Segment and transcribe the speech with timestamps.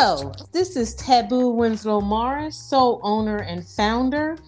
[0.00, 4.38] Hello, this is Tabu Winslow Morris, sole owner and founder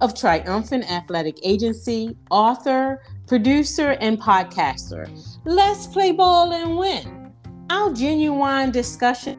[0.00, 5.10] of Triumphant Athletic Agency, author, producer, and podcaster.
[5.44, 7.32] Let's play ball and win.
[7.70, 9.36] Our genuine discussion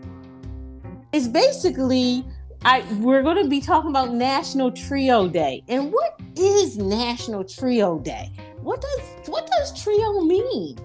[1.13, 2.25] is basically
[2.65, 5.63] I we're going to be talking about National Trio Day.
[5.69, 8.29] And what is National Trio Day?
[8.59, 10.77] What does what does trio mean?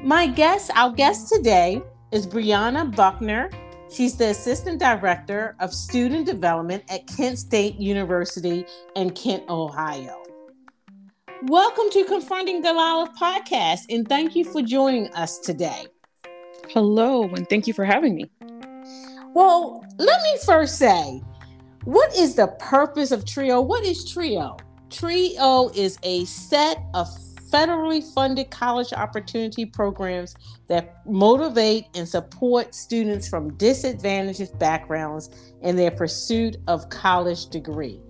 [0.00, 3.50] My guest, our guest today is Breana Buckner.
[3.92, 10.22] She's the Assistant Director of Student Development at Kent State University in Kent, Ohio.
[11.42, 15.86] Welcome to Confronting Delilah podcast, and thank you for joining us today.
[16.68, 18.30] Hello, and thank you for having me.
[19.34, 21.20] Well, let me first say,
[21.82, 23.60] what is the purpose of TRIO?
[23.60, 24.56] What is TRIO?
[24.90, 27.08] TRIO is a set of
[27.50, 30.34] federally funded college opportunity programs
[30.68, 35.30] that motivate and support students from disadvantaged backgrounds
[35.62, 38.00] in their pursuit of college degree.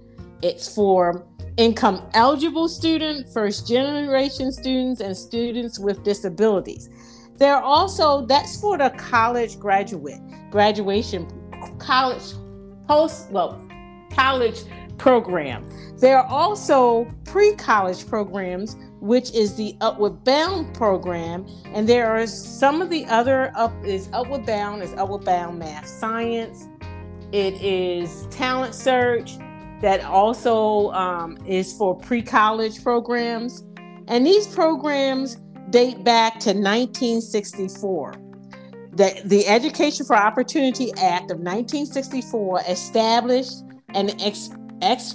[0.43, 6.89] It's for income eligible students, first generation students, and students with disabilities.
[7.37, 11.27] There are also, that's for the college graduate, graduation,
[11.79, 12.35] college,
[12.87, 13.61] post, well,
[14.13, 14.63] college
[14.99, 15.67] program.
[15.99, 21.47] There are also pre college programs which is the Upward Bound program.
[21.67, 25.87] And there are some of the other up is Upward Bound is Upward Bound Math
[25.87, 26.69] Science.
[27.33, 29.39] It is Talent Search
[29.81, 33.65] that also um, is for pre-college programs.
[34.09, 35.37] And these programs
[35.71, 38.15] date back to 1964.
[38.93, 43.63] The, the Education for Opportunity Act of 1964 established
[43.95, 44.51] an ex,
[44.83, 45.15] ex,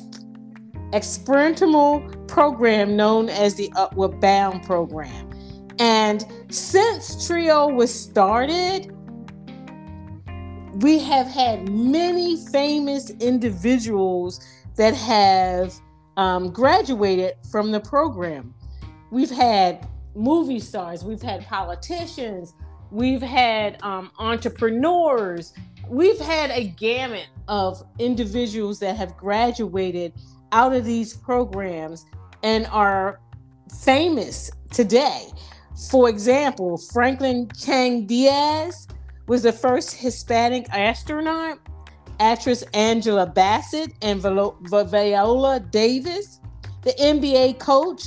[0.96, 5.30] experimental program known as the Upward Bound program.
[5.80, 8.92] And since TRIO was started,
[10.82, 14.46] we have had many famous individuals
[14.76, 15.74] that have
[16.18, 18.54] um, graduated from the program.
[19.12, 22.54] We've had movie stars, we've had politicians,
[22.92, 25.54] we've had um, entrepreneurs,
[25.90, 30.14] we've had a gamut of individuals that have graduated
[30.56, 32.06] out of these programs
[32.42, 33.20] and are
[33.82, 35.28] famous today.
[35.90, 38.88] For example, Franklin Chang Diaz
[39.28, 41.60] was the first Hispanic astronaut,
[42.22, 46.40] actress Angela Bassett and Viola Davis,
[46.84, 48.04] the NBA coach,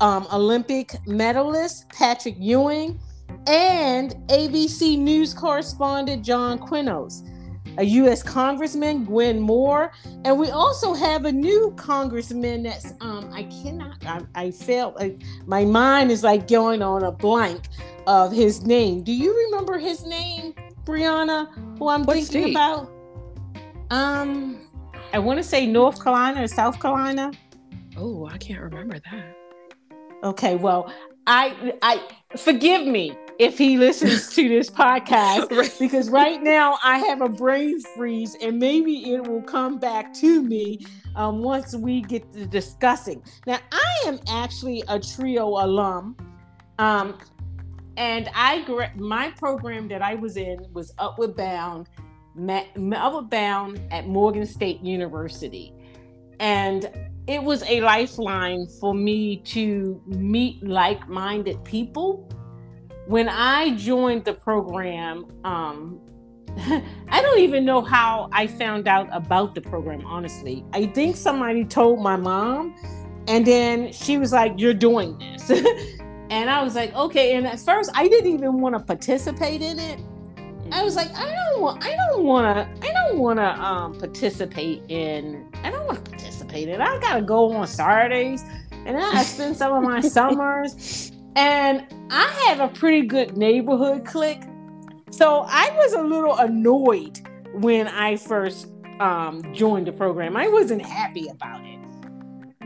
[0.00, 2.98] um, Olympic medalist Patrick Ewing,
[3.46, 7.28] and ABC News correspondent John Quiñones
[7.78, 8.22] a U.S.
[8.22, 9.92] Congressman, Gwen Moore,
[10.24, 15.20] and we also have a new congressman that's um, I cannot I, I felt like
[15.46, 17.68] my mind is like going on a blank
[18.06, 19.02] of his name.
[19.02, 21.48] Do you remember his name, Breana?
[21.78, 22.50] Who I'm what thinking state?
[22.52, 22.90] about?
[23.90, 24.60] Um,
[25.12, 27.32] I want to say North Carolina or South Carolina.
[27.96, 29.36] Oh, I can't remember that.
[30.22, 30.92] Okay, well,
[31.26, 32.00] I I
[32.36, 37.80] forgive me if he listens to this podcast because right now I have a brain
[37.96, 40.84] freeze and maybe it will come back to me
[41.16, 43.22] um, once we get to discussing.
[43.46, 46.16] Now, I am actually a TRIO alum.
[46.78, 47.18] Um,
[47.96, 51.88] and I my program that I was in was Upward Bound,
[52.36, 55.72] Upward Bound at Morgan State University,
[56.40, 56.90] and
[57.28, 62.28] it was a lifeline for me to meet like-minded people
[63.06, 66.00] when I joined the program, um,
[66.56, 70.64] I don't even know how I found out about the program, honestly.
[70.72, 72.74] I think somebody told my mom,
[73.26, 75.50] and then she was like, You're doing this.
[76.30, 77.34] and I was like, Okay.
[77.34, 80.00] And at first, I didn't even want to participate in it.
[80.72, 83.98] I was like, I don't want, I don't want to, I don't want to um,
[83.98, 86.80] participate in, I don't want to participate in.
[86.80, 92.26] I gotta go on Saturdays, and then I spend some of my summers and I
[92.46, 94.42] have a pretty good neighborhood clique.
[95.10, 97.20] So I was a little annoyed
[97.54, 98.68] when I first
[99.00, 100.36] um, joined the program.
[100.36, 101.78] I wasn't happy about it.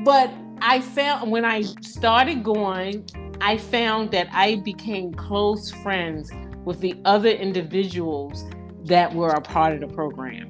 [0.05, 0.31] But
[0.61, 3.07] I found when I started going,
[3.41, 6.31] I found that I became close friends
[6.65, 8.45] with the other individuals
[8.85, 10.49] that were a part of the program.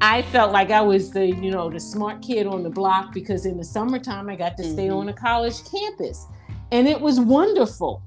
[0.00, 3.46] I felt like I was the, you know, the smart kid on the block because
[3.46, 4.96] in the summertime I got to stay mm-hmm.
[4.96, 6.26] on a college campus
[6.72, 8.02] and it was wonderful.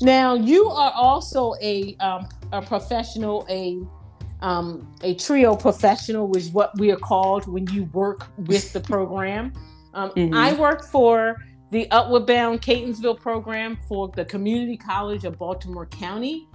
[0.00, 3.80] Now you are also a um, a professional, a
[4.40, 8.80] um, a trio professional, which is what we are called when you work with the
[8.80, 9.52] program.
[9.94, 10.34] Um, mm-hmm.
[10.34, 11.36] I work for
[11.70, 16.48] the Upward Bound Catonsville program for the Community College of Baltimore County.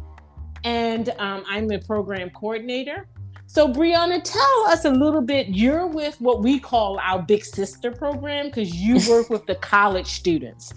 [0.64, 3.08] and um, I'm the program coordinator.
[3.46, 5.50] So, Breana, tell us a little bit.
[5.50, 10.08] You're with what we call our Big Sister program because you work with the college
[10.08, 10.74] students.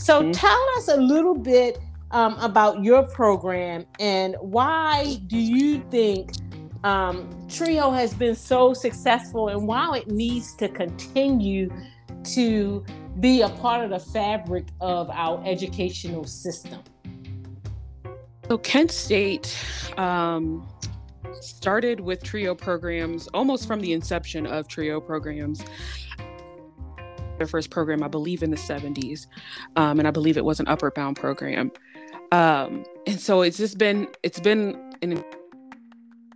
[0.00, 0.30] So, mm-hmm.
[0.32, 1.78] tell us a little bit
[2.10, 6.32] um, about your program and why do you think
[6.84, 11.70] um, Trio has been so successful and why it needs to continue
[12.24, 12.84] to
[13.20, 16.80] be a part of the fabric of our educational system?
[18.48, 19.54] So, Kent State
[19.98, 20.66] um,
[21.40, 25.62] started with TRIO programs almost from the inception of TRIO programs.
[27.40, 29.26] Their first program, I believe, in the 70s,
[29.74, 31.72] um, and I believe it was an upward bound program.
[32.32, 35.24] Um, and so it's just been it's been in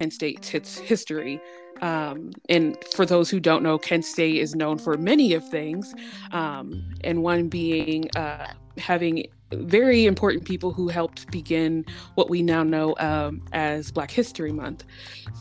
[0.00, 1.42] Kent State's its history.
[1.82, 5.94] Um, and for those who don't know, Kent State is known for many of things,
[6.32, 8.46] um, and one being uh,
[8.78, 11.84] having very important people who helped begin
[12.14, 14.84] what we now know um, as Black History Month.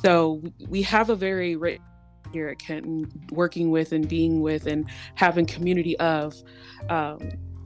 [0.03, 1.79] So we have a very rich
[2.33, 6.35] here at Kenton working with and being with and having community of
[6.89, 7.19] um,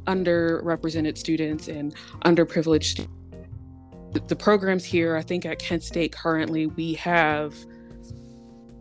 [0.06, 3.14] underrepresented students and underprivileged students.
[4.28, 7.56] The programs here, I think at Kent State currently, we have,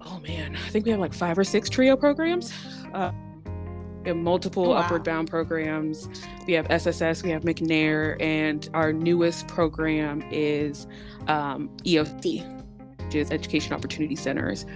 [0.00, 2.52] oh man, I think we have like five or six TRIO programs.
[2.94, 3.12] Uh,
[4.14, 4.76] multiple oh, wow.
[4.76, 6.08] upward bound programs.
[6.46, 10.86] We have SSS, we have McNair, and our newest program is
[11.26, 12.55] um, EOC,
[13.14, 14.66] is Education Opportunity Centers.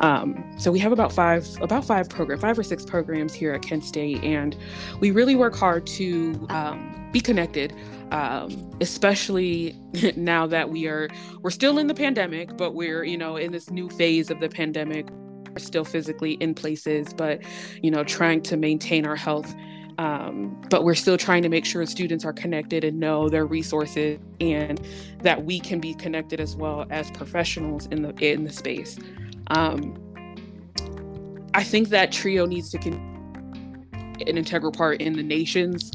[0.00, 3.62] Um, so we have about five, about five programs, five or six programs here at
[3.62, 4.56] Kent State, and
[5.00, 7.72] we really work hard to um, be connected.
[8.12, 9.76] Um, especially
[10.16, 11.08] now that we are
[11.42, 14.48] we're still in the pandemic but we're you know in this new phase of the
[14.48, 15.08] pandemic
[15.56, 17.40] We're still physically in places, but
[17.82, 19.54] you know, trying to maintain our health.
[19.98, 24.18] Um, but we're still trying to make sure students are connected and know their resources,
[24.40, 24.80] and
[25.22, 28.98] that we can be connected as well as professionals in the in the space.
[29.48, 29.96] Um,
[31.54, 33.86] I think that Trio needs to con-
[34.26, 35.90] an integral part in the nation's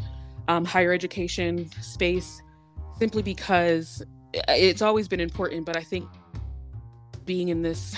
[0.47, 2.41] um, higher education space,
[2.97, 4.03] simply because
[4.47, 5.65] it's always been important.
[5.65, 6.09] But I think
[7.25, 7.95] being in this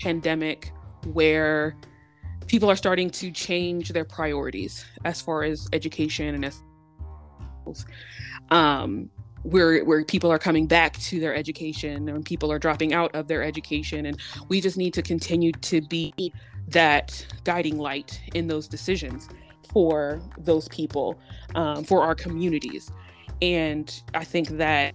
[0.00, 0.72] pandemic
[1.12, 1.76] where
[2.46, 6.62] people are starting to change their priorities as far as education and as
[8.50, 9.10] um,
[9.42, 13.28] where where people are coming back to their education and people are dropping out of
[13.28, 14.06] their education.
[14.06, 14.18] And
[14.48, 16.32] we just need to continue to be
[16.68, 19.28] that guiding light in those decisions
[19.72, 21.18] for those people
[21.54, 22.90] um, for our communities.
[23.40, 24.94] And i think that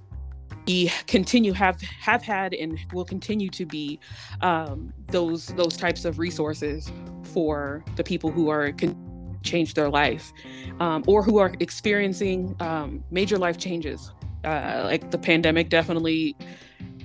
[0.67, 3.99] we continue have have had and will continue to be
[4.41, 6.91] um, those those types of resources
[7.23, 8.95] for the people who are can
[9.43, 10.33] change their life
[10.79, 14.11] um, or who are experiencing um, major life changes.
[14.43, 16.35] Uh, like the pandemic definitely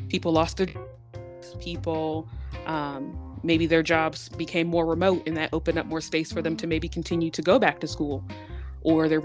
[0.08, 0.68] people lost their
[1.60, 2.28] people
[2.66, 6.56] um, maybe their jobs became more remote and that opened up more space for them
[6.56, 8.22] to maybe continue to go back to school
[8.82, 9.20] or their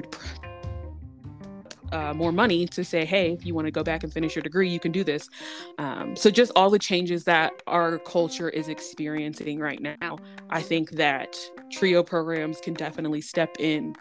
[1.92, 4.44] uh, more money to say, hey, if you want to go back and finish your
[4.44, 5.30] degree, you can do this.
[5.78, 10.18] Um, so, just all the changes that our culture is experiencing right now,
[10.50, 11.38] I think that
[11.72, 13.96] TRIO programs can definitely step in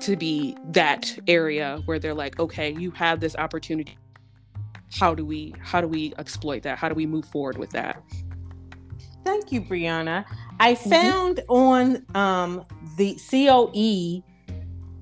[0.00, 3.96] to be that area where they're like, okay, you have this opportunity.
[4.92, 6.78] How do we how do we exploit that?
[6.78, 8.02] How do we move forward with that?
[9.24, 10.24] Thank you, Breana.
[10.58, 10.90] I mm-hmm.
[10.90, 11.52] found mm-hmm.
[11.52, 12.64] on um,
[12.96, 14.24] the COE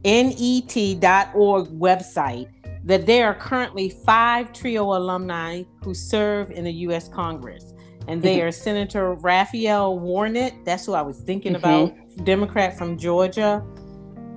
[0.05, 2.49] net.org website
[2.85, 7.09] that there are currently five TRIO alumni who serve in the U.S.
[7.09, 7.75] Congress.
[8.07, 8.47] And they mm-hmm.
[8.47, 11.93] are Senator Raphael Warnock, that's who I was thinking mm-hmm.
[11.93, 13.63] about, Democrat from Georgia,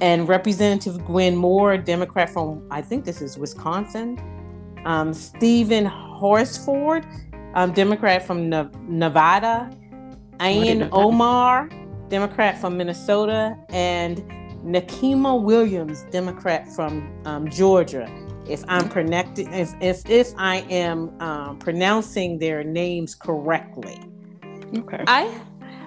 [0.01, 4.19] and Representative Gwen Moore, Democrat from, I think this is Wisconsin,
[4.83, 7.05] um, Steven Horsford,
[7.53, 9.69] um, Democrat from ne- Nevada,
[10.39, 11.69] Ilhan Omar,
[12.09, 14.21] Democrat from Minnesota, and
[14.63, 18.09] Nikema Williams, Democrat from um, Georgia.
[18.47, 23.99] If I'm connected, if, if if I am um, pronouncing their names correctly,
[24.77, 25.03] okay.
[25.07, 25.39] I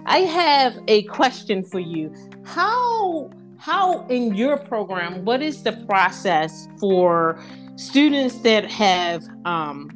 [0.07, 2.15] I have a question for you.
[2.45, 7.43] How how in your program, what is the process for
[7.77, 9.91] students that have um,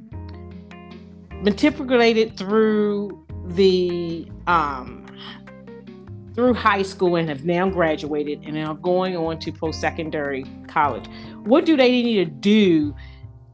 [1.42, 4.97] matriculated through the um,
[6.38, 11.04] through high school and have now graduated and are going on to post secondary college.
[11.42, 12.94] What do they need to do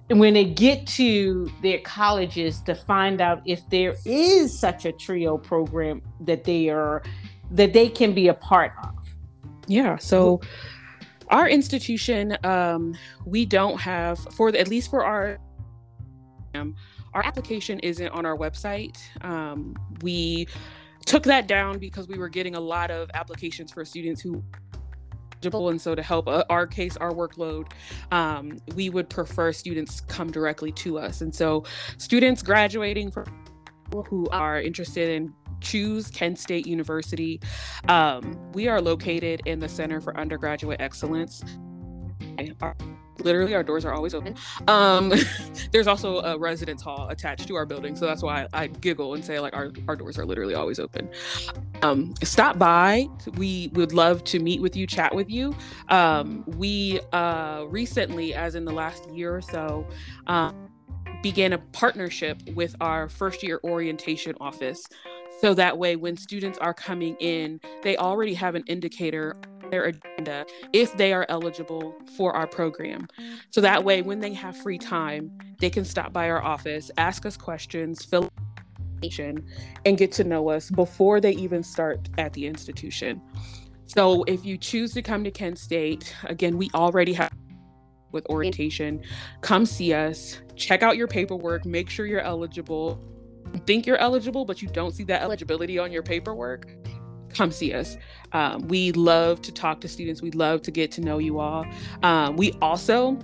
[0.09, 5.39] when they get to their colleges to find out if there is such a trio
[5.39, 7.03] program that they are
[7.53, 8.95] that they can be a part of?
[9.67, 10.43] Yeah, so
[11.31, 15.39] our institution, um, we don't have for at least for our
[17.15, 18.99] our application isn't on our website.
[19.25, 20.49] Um, we
[21.05, 24.43] took that down because we were getting a lot of applications for students who
[25.45, 27.71] and so to help uh, our case our workload
[28.13, 31.63] um, we would prefer students come directly to us and so
[31.99, 33.27] students graduating from
[34.09, 35.35] who are interested in
[35.65, 37.41] choose Kent State University.
[37.89, 41.43] Um, we are located in the Center for Undergraduate Excellence.
[42.61, 42.77] Our,
[43.19, 44.35] literally, our doors are always open.
[44.69, 45.13] Um,
[45.73, 49.15] there's also a residence hall attached to our building, so that's why I, I giggle
[49.15, 51.09] and say like our, our doors are literally always open.
[51.83, 53.09] Um, stop by.
[53.37, 55.55] We would love to meet with you, chat with you.
[55.89, 59.87] Um, we uh, recently, as in the last year or so,
[60.27, 60.71] um,
[61.23, 64.87] began a partnership with our first year orientation office
[65.41, 69.37] so that way, when students are coming in, they already have an indicator
[69.71, 73.07] their agenda if they are eligible for our program.
[73.51, 75.31] So that way, when they have free time,
[75.61, 78.31] they can stop by our office, ask us questions, fill
[79.85, 83.21] and get to know us before they even start at the institution.
[83.85, 87.31] So if you choose to come to Kent State, again, we already have
[88.13, 89.03] with orientation.
[89.43, 92.99] Come see us, check out your paperwork, make sure you're eligible
[93.59, 96.67] think you're eligible, but you don't see that eligibility on your paperwork,
[97.35, 97.97] come see us.
[98.33, 100.23] Um, we love to talk to students.
[100.23, 101.67] We love to get to know you all.
[102.03, 103.19] Um, we also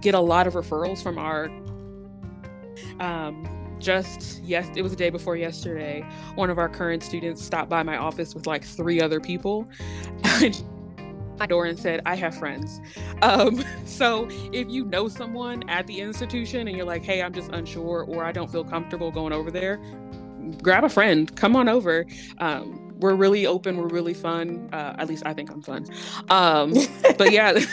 [0.00, 1.46] get a lot of referrals from our.
[3.00, 3.46] Um,
[3.78, 6.06] just yes, it was the day before yesterday.
[6.34, 9.68] One of our current students stopped by my office with like three other people.
[11.40, 12.80] my door and said, I have friends.
[13.22, 17.50] Um, so if you know someone at the institution and you're like, hey, I'm just
[17.50, 19.80] unsure or I don't feel comfortable going over there,
[20.62, 22.06] grab a friend, come on over.
[22.38, 24.68] Um, we're really open, we're really fun.
[24.72, 25.86] Uh, at least I think I'm fun.
[26.28, 26.74] Um,
[27.18, 27.58] but yeah.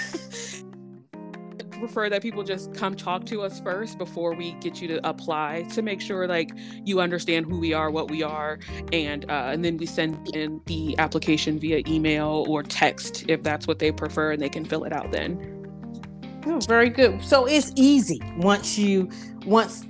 [1.79, 5.63] prefer that people just come talk to us first before we get you to apply
[5.73, 6.51] to make sure like
[6.83, 8.59] you understand who we are, what we are,
[8.91, 13.67] and uh, and then we send in the application via email or text if that's
[13.67, 15.53] what they prefer, and they can fill it out then.
[16.45, 17.23] Oh, very good.
[17.23, 19.09] So it's easy once you
[19.45, 19.85] once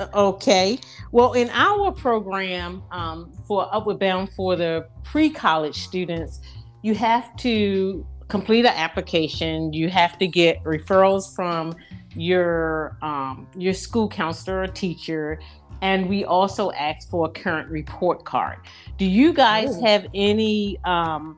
[0.00, 0.78] uh, okay.
[1.12, 6.40] Well, in our program um, for Upward Bound for the pre-college students,
[6.82, 9.72] you have to complete an application.
[9.72, 11.74] You have to get referrals from
[12.14, 15.38] your um, your school counselor or teacher,
[15.82, 18.58] and we also ask for a current report card.
[18.96, 19.84] Do you guys Ooh.
[19.84, 21.36] have any um,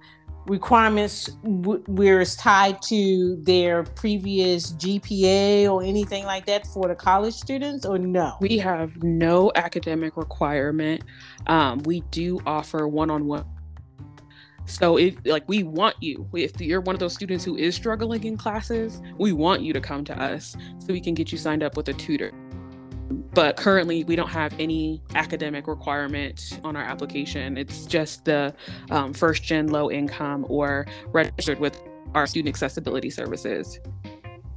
[0.48, 7.34] requirements where it's tied to their previous GPA or anything like that for the college
[7.34, 8.36] students, or no?
[8.40, 11.04] We have no academic requirement.
[11.46, 13.44] Um, we do offer one-on-one
[14.68, 18.22] so if like we want you, if you're one of those students who is struggling
[18.24, 21.62] in classes, we want you to come to us so we can get you signed
[21.62, 22.32] up with a tutor.
[23.10, 27.56] But currently, we don't have any academic requirement on our application.
[27.56, 28.54] It's just the
[28.90, 31.80] um, first gen low income or registered with
[32.14, 33.78] our student accessibility services.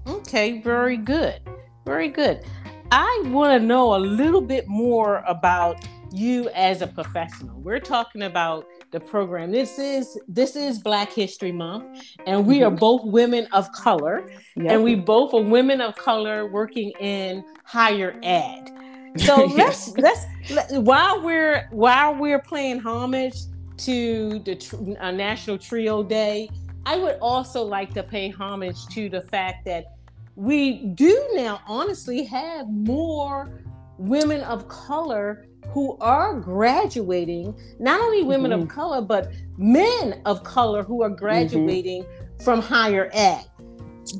[0.07, 1.41] Okay, very good.
[1.85, 2.43] Very good.
[2.91, 5.77] I want to know a little bit more about
[6.11, 7.59] you as a professional.
[7.61, 9.51] We're talking about the program.
[9.51, 12.73] This is this is Black History Month, and we mm-hmm.
[12.73, 14.71] are both women of color, yep.
[14.71, 18.69] and we both are women of color working in higher ed.
[19.17, 23.35] So let's let's let, while we're while we're playing homage
[23.77, 26.49] to the tr- uh, National Trio Day,
[26.85, 29.95] I would also like to pay homage to the fact that
[30.35, 33.61] we do now honestly have more
[33.97, 38.63] women of color who are graduating, not only women mm-hmm.
[38.63, 42.43] of color, but men of color who are graduating mm-hmm.
[42.43, 43.45] from higher ed.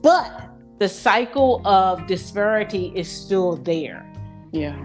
[0.02, 4.12] But the cycle of disparity is still there.
[4.52, 4.82] Yeah.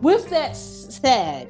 [0.00, 1.48] With that said,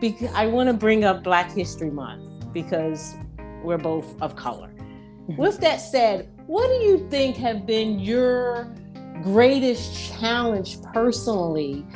[0.00, 3.14] because I want to bring up Black History Month because
[3.62, 4.68] we're both of color.
[4.68, 5.36] Mm-hmm.
[5.36, 8.74] With that said, what do you think have been your
[9.22, 11.86] greatest challenge personally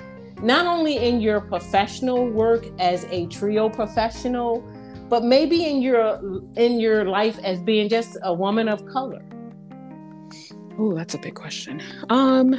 [0.44, 4.60] not only in your professional work as a trio professional,
[5.08, 6.20] but maybe in your
[6.56, 9.22] in your life as being just a woman of color?
[10.78, 11.82] Oh, that's a big question.
[12.10, 12.54] Um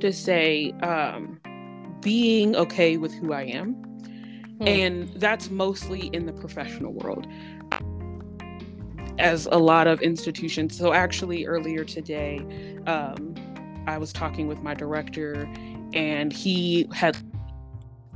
[0.00, 1.40] to say um
[2.00, 3.74] being okay with who I am.
[4.58, 4.68] Hmm.
[4.68, 7.26] And that's mostly in the professional world.
[9.18, 10.76] As a lot of institutions.
[10.76, 12.38] So actually earlier today,
[12.86, 13.34] um,
[13.86, 15.48] I was talking with my director,
[15.92, 17.16] and he had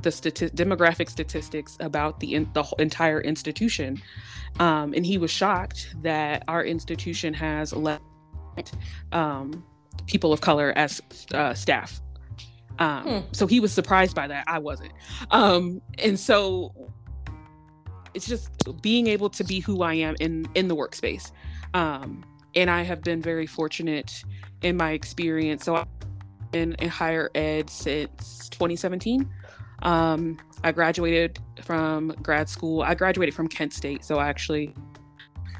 [0.01, 4.01] the stati- demographic statistics about the in- the entire institution,
[4.59, 7.99] um, and he was shocked that our institution has less
[9.11, 9.63] um,
[10.07, 11.01] people of color as
[11.33, 12.01] uh, staff.
[12.79, 13.19] Um, hmm.
[13.31, 14.43] So he was surprised by that.
[14.47, 14.93] I wasn't.
[15.31, 16.73] Um, and so
[18.13, 18.49] it's just
[18.81, 21.31] being able to be who I am in in the workspace.
[22.55, 24.23] And I have been very fortunate
[24.61, 25.65] in my experience.
[25.65, 25.87] So I've
[26.51, 29.29] been in higher ed since 2017.
[29.83, 32.81] Um, I graduated from grad school.
[32.81, 34.73] I graduated from Kent State, so I actually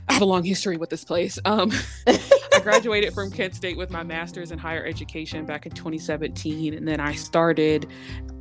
[0.10, 1.38] I have a long history with this place.
[1.46, 1.72] Um,
[2.08, 6.88] I graduated from Kent State with my master's in higher education back in 2017, and
[6.88, 7.88] then I started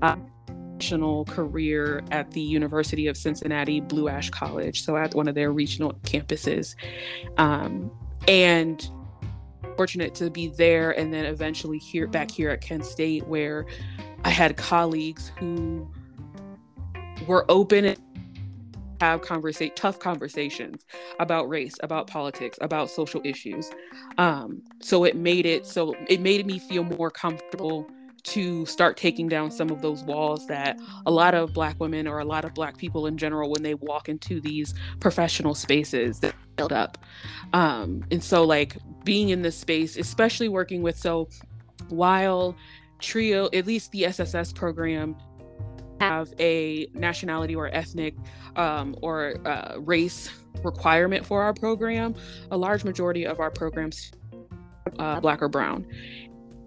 [0.03, 5.35] a professional career at the University of Cincinnati Blue Ash College, so at one of
[5.35, 6.75] their regional campuses,
[7.37, 7.91] um,
[8.29, 8.89] and
[9.77, 13.67] fortunate to be there, and then eventually here back here at Kent State, where
[14.25, 15.89] I had colleagues who
[17.27, 17.99] were open and
[19.01, 20.87] have conversate tough conversations
[21.21, 23.71] about race about politics about social issues.
[24.17, 27.87] Um, so it made it so it made me feel more comfortable
[28.27, 32.19] to start taking down some of those walls that a lot of black women or
[32.19, 36.35] a lot of black people in general when they walk into these professional spaces that
[36.57, 36.99] build up
[37.53, 41.29] um, and so like being in this space especially working with so
[41.89, 42.57] while
[42.99, 45.15] trio at least the sss program
[46.01, 48.15] have a nationality or ethnic
[48.57, 50.31] um, or uh, race
[50.65, 52.15] requirement for our program,
[52.51, 54.11] a large majority of our programs
[54.99, 55.87] uh, black or brown.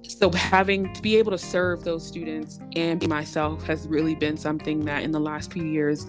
[0.09, 4.37] So having to be able to serve those students and be myself has really been
[4.37, 6.07] something that in the last few years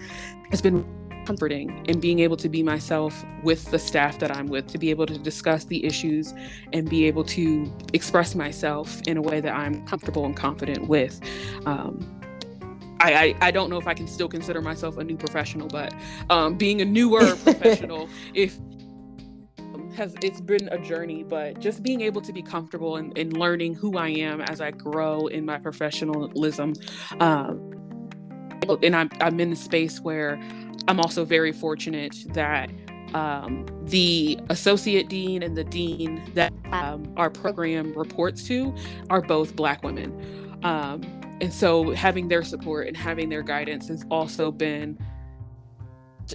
[0.51, 0.87] has been
[1.27, 4.89] comforting and being able to be myself with the staff that I'm with, to be
[4.89, 6.33] able to discuss the issues
[6.73, 11.21] and be able to express myself in a way that I'm comfortable and confident with.
[11.67, 12.21] Um,
[13.01, 15.95] I, I, I don't know if I can still consider myself a new professional, but
[16.31, 18.59] um, being a newer professional, if
[19.97, 23.75] has it's been a journey, but just being able to be comfortable and, and learning
[23.75, 26.75] who I am as I grow in my professionalism.
[27.21, 27.77] Um,
[28.83, 30.41] and I'm I'm in the space where
[30.89, 32.71] I'm also very fortunate that
[33.15, 38.75] um, the associate dean and the dean that um, our program reports to
[39.09, 40.59] are both Black women.
[40.63, 41.03] Um,
[41.41, 44.99] and so having their support and having their guidance has also been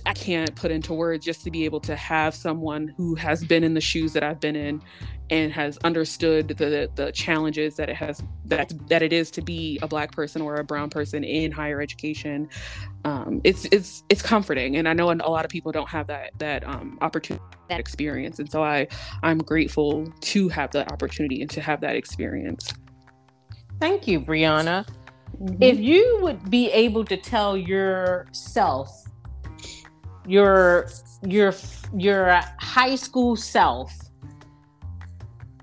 [0.06, 3.64] I can't put into words just to be able to have someone who has been
[3.64, 4.82] in the shoes that I've been in
[5.30, 9.80] and has understood the the challenges that it has that that it is to be
[9.82, 12.48] a black person or a brown person in higher education.
[13.04, 16.32] Um, it's it's it's comforting, and I know a lot of people don't have that
[16.38, 18.88] that um, opportunity, that experience, and so I
[19.24, 22.74] I'm grateful to have the opportunity and to have that experience.
[23.80, 24.88] Thank you, Breana.
[25.42, 25.62] Mm-hmm.
[25.62, 29.06] If you would be able to tell yourself,
[30.28, 30.90] your
[31.26, 31.54] your
[31.96, 33.94] your high school self,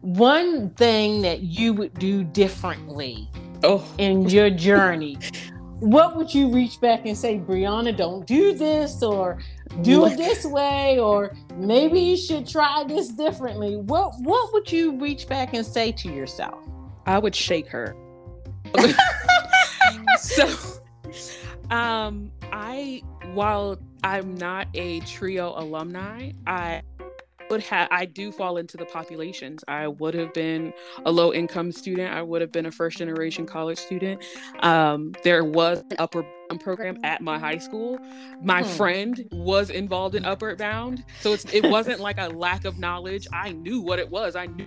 [0.01, 3.29] one thing that you would do differently
[3.65, 3.85] oh.
[3.99, 5.19] in your journey,
[5.79, 9.39] what would you reach back and say, Breana, don't do this or
[9.81, 13.77] do it this way or maybe you should try this differently.
[13.77, 16.65] What what would you reach back and say to yourself?
[17.07, 17.97] I would shake her.
[20.19, 20.49] so
[21.71, 26.83] um I while I'm not a trio alumni, I
[27.53, 29.63] would have I do fall into the populations.
[29.69, 30.73] I would have been
[31.05, 32.13] a low income student.
[32.13, 34.25] I would have been a first generation college student.
[34.61, 36.25] Um, there was an upward
[36.61, 37.99] program at my high school.
[38.43, 38.69] My hmm.
[38.69, 43.27] friend was involved in Upward Bound, so it wasn't like a lack of knowledge.
[43.33, 44.35] I knew what it was.
[44.35, 44.67] I knew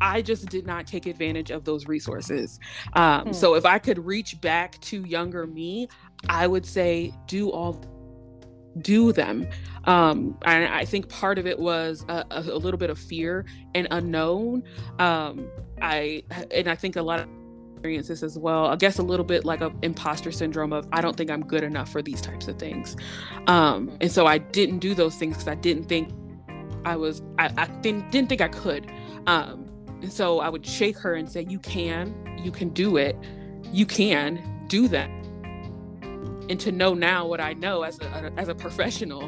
[0.00, 2.60] I just did not take advantage of those resources.
[2.92, 3.32] Um, hmm.
[3.32, 5.88] So if I could reach back to younger me,
[6.28, 7.80] I would say do all
[8.80, 9.46] do them.
[9.84, 13.88] Um and i think part of it was a, a, little bit of fear and
[13.90, 14.62] unknown.
[14.98, 15.48] Um
[15.80, 17.28] i and i think a lot of
[17.72, 21.16] experiences as well i guess a little bit like a imposter syndrome of i don't
[21.16, 22.96] think i'm good enough for these types of things.
[23.48, 23.96] Um hmm.
[24.00, 26.10] and so i didn't do those things because i didn't think
[26.84, 28.88] i was i, I didn't, didn't think i could.
[29.26, 33.16] Um, and so I would shake her and say, You can, you can do it,
[33.72, 35.08] you can do that.
[36.52, 39.26] And to know now what I know as a, as a professional,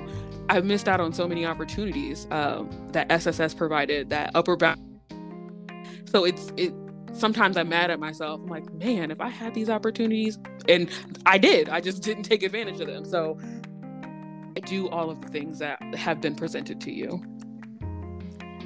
[0.50, 5.00] I've missed out on so many opportunities um, that SSS provided, that Upward Bound.
[6.04, 6.74] So it's, it,
[7.14, 8.42] sometimes I'm mad at myself.
[8.42, 10.90] I'm like, man, if I had these opportunities, and
[11.24, 13.06] I did, I just didn't take advantage of them.
[13.06, 13.38] So
[14.54, 17.24] I do all of the things that have been presented to you.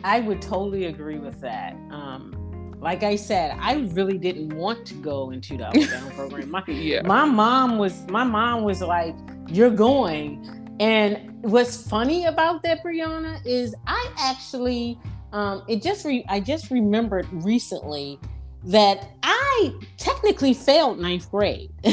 [0.03, 1.75] I would totally agree with that.
[1.93, 2.35] Um,
[2.81, 6.51] like I said, I really didn't want to go into the down program.
[6.51, 7.03] My, yeah.
[7.03, 9.15] my mom was my mom was like,
[9.49, 14.99] "You're going." And what's funny about that, Breana, is I actually
[15.33, 18.19] um, it just re- I just remembered recently
[18.65, 21.71] that I technically failed ninth grade.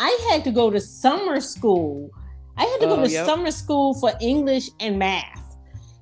[0.00, 2.10] I had to go to summer school.
[2.56, 3.26] I had to go oh, to yep.
[3.26, 5.56] summer school for English and math.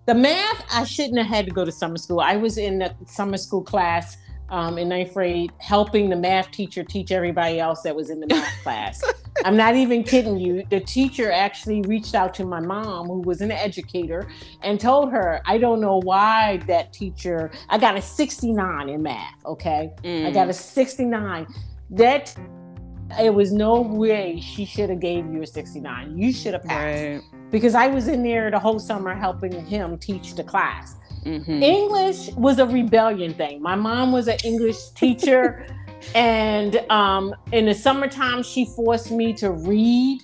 [0.07, 2.21] The math, I shouldn't have had to go to summer school.
[2.21, 4.19] I was in the summer school class
[4.55, 8.29] um, in ninth grade helping the math teacher teach everybody else that was in the
[8.29, 9.03] math class.
[9.45, 10.65] I'm not even kidding you.
[10.71, 14.31] The teacher actually reached out to my mom, who was an educator,
[14.63, 19.45] and told her, I don't know why that teacher, I got a 69 in math,
[19.45, 19.91] okay?
[20.05, 20.27] Mm.
[20.27, 20.55] I got a mm.
[20.55, 21.47] 69.
[21.91, 22.37] That
[23.21, 26.17] it was no way she should have gave you a 69.
[26.17, 27.03] You should have passed.
[27.03, 27.21] Right.
[27.51, 30.95] Because I was in there the whole summer helping him teach the class.
[31.25, 31.63] Mm-hmm.
[31.63, 33.63] English was a rebellion thing.
[33.63, 35.67] My mom was an English teacher,
[36.15, 40.23] and um, in the summertime, she forced me to read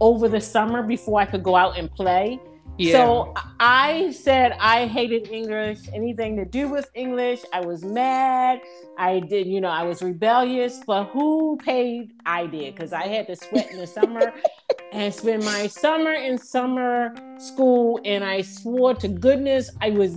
[0.00, 2.40] over the summer before I could go out and play.
[2.78, 2.92] Yeah.
[2.92, 7.40] So I said I hated English, anything to do with English.
[7.52, 8.60] I was mad.
[8.96, 12.12] I did, you know, I was rebellious, but who paid?
[12.24, 14.32] I did because I had to sweat in the summer
[14.92, 18.00] and spend my summer in summer school.
[18.04, 20.16] And I swore to goodness I was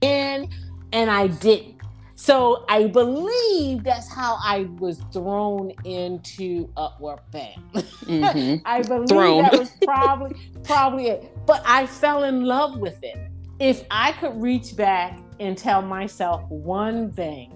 [0.00, 0.50] in,
[0.92, 1.75] and I didn't.
[2.18, 7.62] So I believe that's how I was thrown into Upward Bound.
[7.74, 8.62] Mm-hmm.
[8.64, 9.42] I believe thrown.
[9.42, 11.36] that was probably probably it.
[11.46, 13.18] But I fell in love with it.
[13.60, 17.52] If I could reach back and tell myself one thing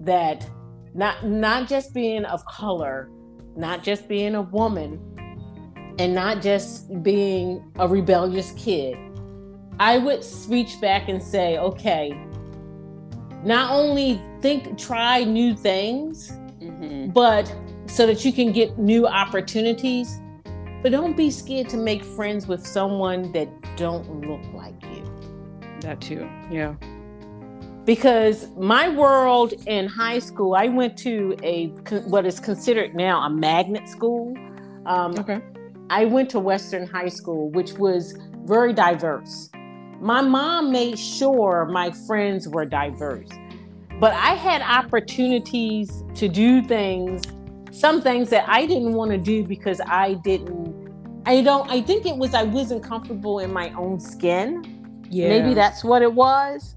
[0.00, 0.48] that
[0.94, 3.10] not not just being of color,
[3.56, 5.00] not just being a woman,
[5.98, 8.96] and not just being a rebellious kid,
[9.80, 12.16] I would reach back and say, okay,
[13.46, 17.10] not only think, try new things, mm-hmm.
[17.10, 17.54] but
[17.86, 20.20] so that you can get new opportunities.
[20.82, 25.04] But don't be scared to make friends with someone that don't look like you.
[25.80, 26.74] That too, yeah.
[27.84, 31.68] Because my world in high school, I went to a
[32.08, 34.36] what is considered now a magnet school.
[34.86, 35.40] Um, okay.
[35.88, 39.50] I went to Western High School, which was very diverse
[40.00, 43.28] my mom made sure my friends were diverse.
[43.98, 47.22] But I had opportunities to do things,
[47.72, 50.92] some things that I didn't want to do because I didn't,
[51.24, 55.06] I don't, I think it was I wasn't comfortable in my own skin.
[55.08, 55.28] Yeah.
[55.28, 56.76] Maybe that's what it was.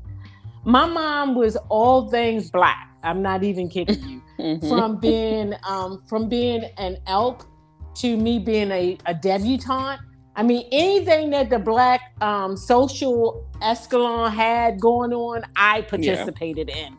[0.63, 2.93] My mom was all things black.
[3.03, 4.21] I'm not even kidding you.
[4.39, 4.69] mm-hmm.
[4.69, 7.47] From being um, from being an elk
[7.95, 10.01] to me being a, a debutante
[10.39, 16.88] I mean, anything that the black um, social escalon had going on, I participated yeah.
[16.88, 16.97] in.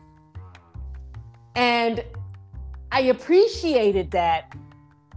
[1.55, 2.03] And
[2.91, 4.55] I appreciated that.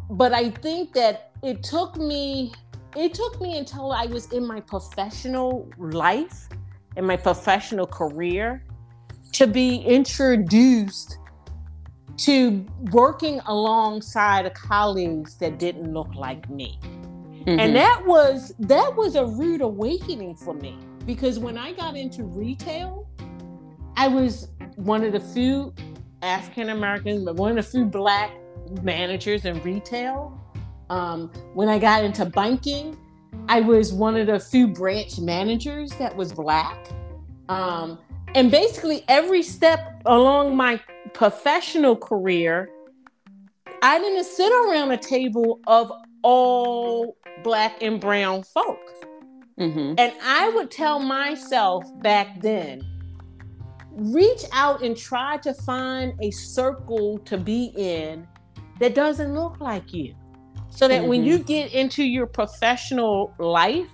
[0.09, 2.55] But I think that it took me,
[2.97, 6.49] it took me until I was in my professional life,
[6.97, 8.65] in my professional career,
[9.33, 11.19] to be introduced
[12.17, 16.79] to working alongside colleagues that didn't look like me.
[17.47, 17.61] Mm-hmm.
[17.61, 22.25] And that was that was a rude awakening for me because when I got into
[22.25, 23.07] retail,
[23.97, 25.75] I was one of the few
[26.23, 28.31] African Americans, but one of the few black
[28.83, 30.41] managers in retail.
[30.89, 32.97] Um, when I got into banking,
[33.49, 36.89] I was one of the few branch managers that was black.
[37.51, 37.99] Um,
[38.35, 40.81] and basically, every step along my
[41.13, 42.71] professional career,
[43.83, 48.81] I didn't sit around a table of all black and brown folk.
[49.59, 49.95] Mm-hmm.
[49.99, 52.83] And I would tell myself back then
[53.97, 58.27] reach out and try to find a circle to be in
[58.81, 60.15] that doesn't look like you.
[60.71, 61.09] So that mm-hmm.
[61.09, 63.89] when you get into your professional life,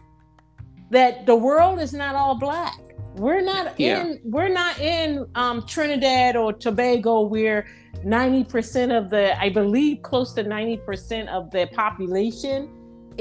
[0.90, 2.79] that the world is not all black.
[3.16, 4.03] We're not yeah.
[4.03, 7.66] in we're not in um, Trinidad or Tobago where
[8.05, 12.70] 90% of the I believe close to 90% of the population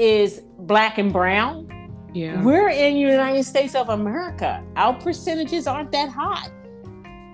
[0.00, 1.68] is black and brown.
[2.14, 2.42] Yeah.
[2.42, 4.64] We're in United States of America.
[4.74, 6.48] Our percentages aren't that high.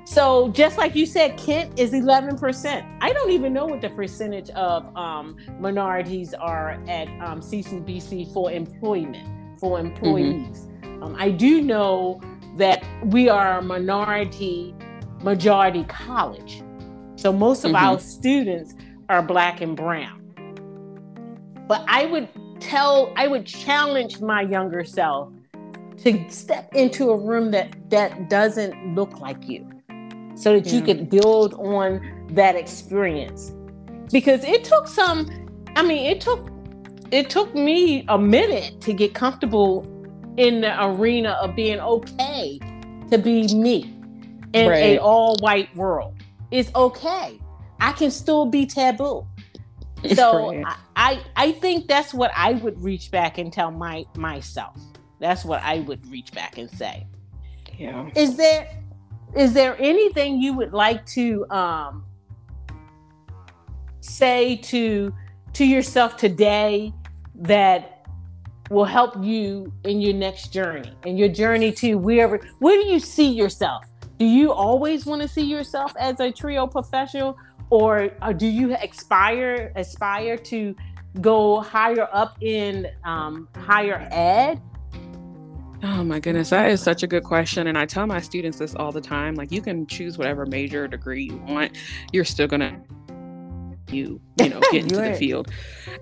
[0.05, 2.99] So just like you said, Kent is 11%.
[3.01, 8.51] I don't even know what the percentage of um, minorities are at um, CCBC for
[8.53, 10.59] employment, for employees.
[10.59, 11.03] Mm-hmm.
[11.03, 12.21] Um, I do know
[12.57, 14.75] that we are a minority
[15.23, 16.63] majority college.
[17.17, 17.85] So most of mm-hmm.
[17.85, 18.75] our students
[19.09, 20.23] are black and brown.
[21.67, 22.29] But I would
[22.61, 25.33] tell I would challenge my younger self
[25.99, 29.67] to step into a room that that doesn't look like you
[30.35, 30.75] so that yeah.
[30.75, 33.53] you could build on that experience
[34.13, 35.31] because it took some
[35.75, 36.49] I mean it took
[37.11, 39.87] it took me a minute to get comfortable
[40.37, 42.59] in the arena of being okay
[43.11, 43.95] to be me
[44.53, 44.77] in right.
[44.77, 46.15] a all white world.
[46.51, 47.39] It's okay.
[47.81, 49.27] I can still be Tabu.
[50.17, 50.65] So right.
[50.67, 54.81] I, I I think that's what I would reach back and tell my myself.
[55.19, 57.07] That's what I would reach back and say.
[57.79, 58.09] Yeah.
[58.15, 58.69] Is there
[59.37, 62.05] is there anything you would like to um
[64.01, 65.13] say to
[65.53, 66.93] to yourself today
[67.35, 68.07] that
[68.71, 72.99] will help you in your next journey and your journey to wherever where do you
[72.99, 73.85] see yourself
[74.19, 77.37] do you always want to see yourself as a trio professional
[77.71, 80.75] or, or uh, do you aspire aspire to
[81.21, 84.61] go higher up in um, higher ed
[85.83, 87.67] Oh my goodness, that is such a good question.
[87.67, 89.35] And I tell my students this all the time.
[89.35, 91.77] Like you can choose whatever major or degree you want.
[92.13, 92.81] You're still gonna
[93.89, 95.51] you, you know, get into the field.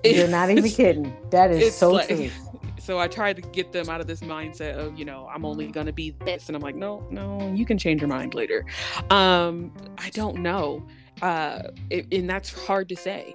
[0.03, 1.15] You're not even kidding.
[1.31, 2.31] That is so like, true.
[2.81, 5.69] So I tried to get them out of this mindset of, you know, I'm only
[5.69, 6.49] gonna be this.
[6.49, 8.67] And I'm like, no, no, you can change your mind later.
[9.09, 10.87] Um, I don't know.
[11.23, 13.35] Uh it, and that's hard to say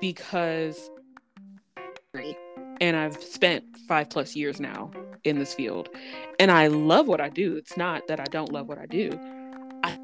[0.00, 0.90] because
[2.80, 4.90] and I've spent five plus years now
[5.24, 5.88] in this field
[6.38, 7.56] and I love what I do.
[7.56, 9.10] It's not that I don't love what I do.
[9.82, 9.98] I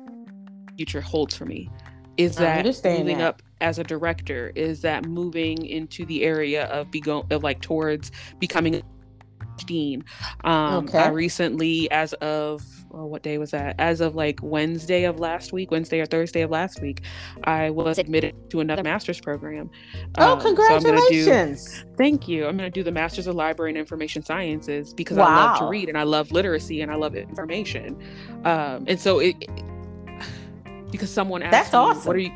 [0.77, 1.71] future holds for me.
[2.17, 3.27] Is that moving that.
[3.27, 4.53] up as a director?
[4.55, 8.83] Is that moving into the area of be of like towards becoming
[9.59, 10.05] dean?
[10.45, 10.99] Um, okay.
[10.99, 12.63] I recently, as of
[12.93, 13.75] oh, what day was that?
[13.79, 17.03] As of like Wednesday of last week, Wednesday or Thursday of last week,
[17.45, 19.71] I was admitted to another master's program.
[20.19, 21.79] Oh, um, congratulations!
[21.79, 22.47] So do, thank you.
[22.47, 25.27] I'm going to do the Master's of Library and Information Sciences because wow.
[25.27, 27.97] I love to read and I love literacy and I love information.
[28.45, 29.37] Um, and so it,
[30.91, 32.07] because someone asked That's me, awesome.
[32.07, 32.33] what are you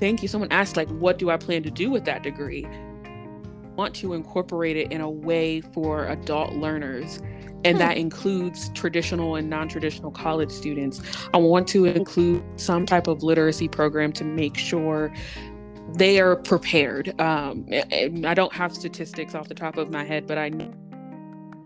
[0.00, 2.66] thank you someone asked like what do i plan to do with that degree
[3.76, 7.18] want to incorporate it in a way for adult learners.
[7.64, 7.78] And hmm.
[7.78, 11.00] that includes traditional and non-traditional college students.
[11.32, 15.12] I want to include some type of literacy program to make sure
[15.96, 17.18] they are prepared.
[17.20, 20.72] Um, i don't have statistics off the top of my head but i know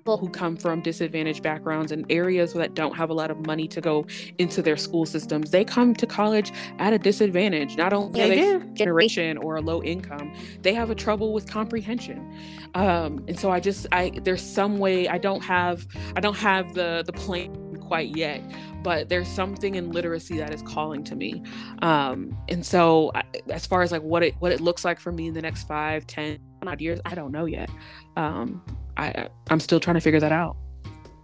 [0.09, 3.69] people who come from disadvantaged backgrounds and areas that don't have a lot of money
[3.69, 4.07] to go
[4.39, 7.77] into their school systems, they come to college at a disadvantage.
[7.77, 12.19] Not only are they generation or a low income, they have a trouble with comprehension.
[12.75, 16.73] Um, and so I just I there's some way I don't have I don't have
[16.73, 18.43] the the plan quite yet
[18.83, 21.43] but there's something in literacy that is calling to me
[21.81, 25.11] um, and so I, as far as like what it what it looks like for
[25.11, 27.71] me in the next five ten odd years i don't know yet
[28.17, 28.63] um,
[28.99, 30.57] I I'm still trying to figure that out.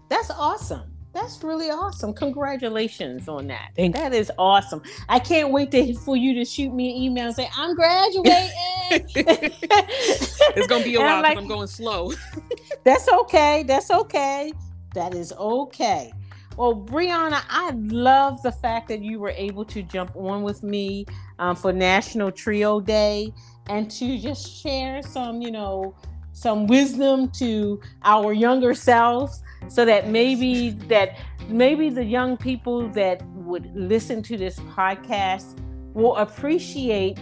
[0.09, 0.95] That's awesome.
[1.15, 2.13] That's really awesome.
[2.13, 3.71] Congratulations on that.
[3.77, 3.97] Thanks.
[3.97, 4.83] That is awesome.
[5.09, 8.51] I can't wait to, for you to shoot me an email and say, I'm graduating.
[8.91, 12.13] it's going to be a while like, I'm going slow.
[12.85, 13.63] that's okay.
[13.63, 14.53] That's okay.
[14.95, 16.13] That is okay.
[16.57, 21.07] Well, Breana, I love the fact that you were able to jump on with me
[21.39, 23.33] um, for National Trio Day
[23.69, 25.95] and to just share some, you know,
[26.35, 31.17] some wisdom to our younger selves so that maybe that
[31.49, 35.59] maybe the young people that would listen to this podcast
[35.95, 37.19] will appreciate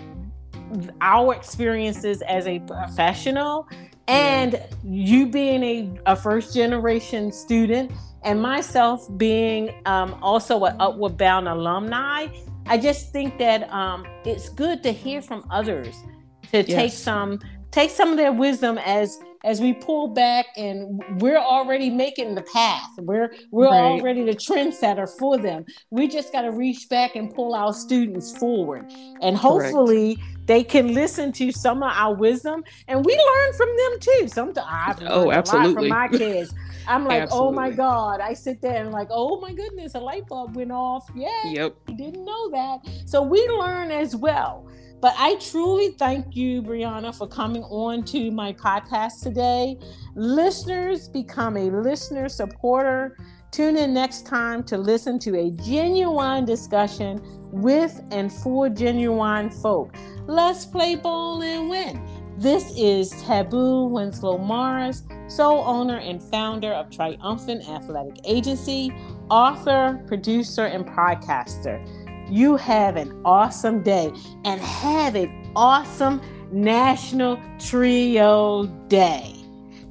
[1.00, 3.68] our experiences as a professional
[4.08, 7.92] and you being a, a first generation student
[8.24, 12.26] and myself being um, also an upward bound alumni
[12.66, 16.02] i just think that um, it's good to hear from others
[16.50, 16.66] to yes.
[16.66, 17.38] take some
[17.72, 22.42] take some of their wisdom as as we pull back and we're already making the
[22.42, 22.90] path.
[22.98, 23.74] We're we're right.
[23.74, 25.64] already the trendsetter for them.
[25.90, 28.92] We just got to reach back and pull our students forward.
[29.20, 30.46] And hopefully Correct.
[30.46, 34.28] they can listen to some of our wisdom and we learn from them too.
[34.28, 36.54] Sometimes i've oh absolutely from my kids.
[36.86, 38.20] I'm like oh my god.
[38.20, 41.10] I sit there and like oh my goodness a light bulb went off.
[41.16, 41.76] Yeah yep.
[41.96, 42.80] didn't know that.
[43.06, 44.68] So we learn as well
[45.02, 49.76] but I truly thank you, Breana, for coming on to my podcast today.
[50.14, 53.18] Listeners, become a listener supporter.
[53.50, 59.92] Tune in next time to listen to a genuine discussion with and for genuine folk.
[60.28, 62.00] Let's play ball and win.
[62.38, 68.94] This is Tabu Winslow Morris, sole owner and founder of Triumphant Athletic Agency,
[69.28, 71.84] author, producer, and podcaster.
[72.32, 74.10] You have an awesome day
[74.46, 79.34] and have an awesome National Trio Day.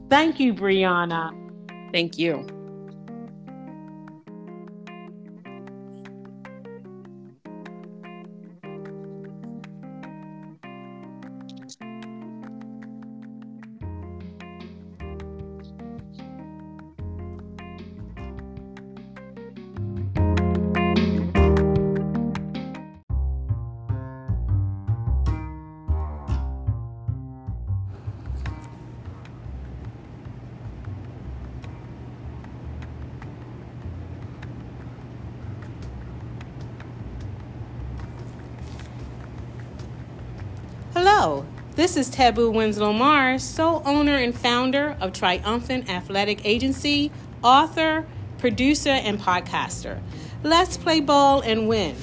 [0.09, 1.29] Thank you, Breana.
[1.91, 2.47] Thank you.
[41.91, 47.11] This is Tabu Winslow Morris, sole owner and founder of Triumphant Athletic Agency,
[47.43, 49.99] author, producer, and podcaster.
[50.41, 51.97] Let's play ball and win.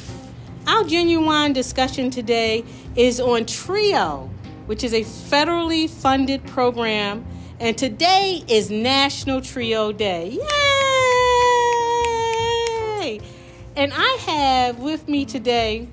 [0.67, 4.29] Our genuine discussion today is on TRIO,
[4.67, 7.25] which is a federally funded program,
[7.59, 10.39] and today is National TRIO Day.
[13.01, 13.21] Yay!
[13.75, 15.89] And I have with me today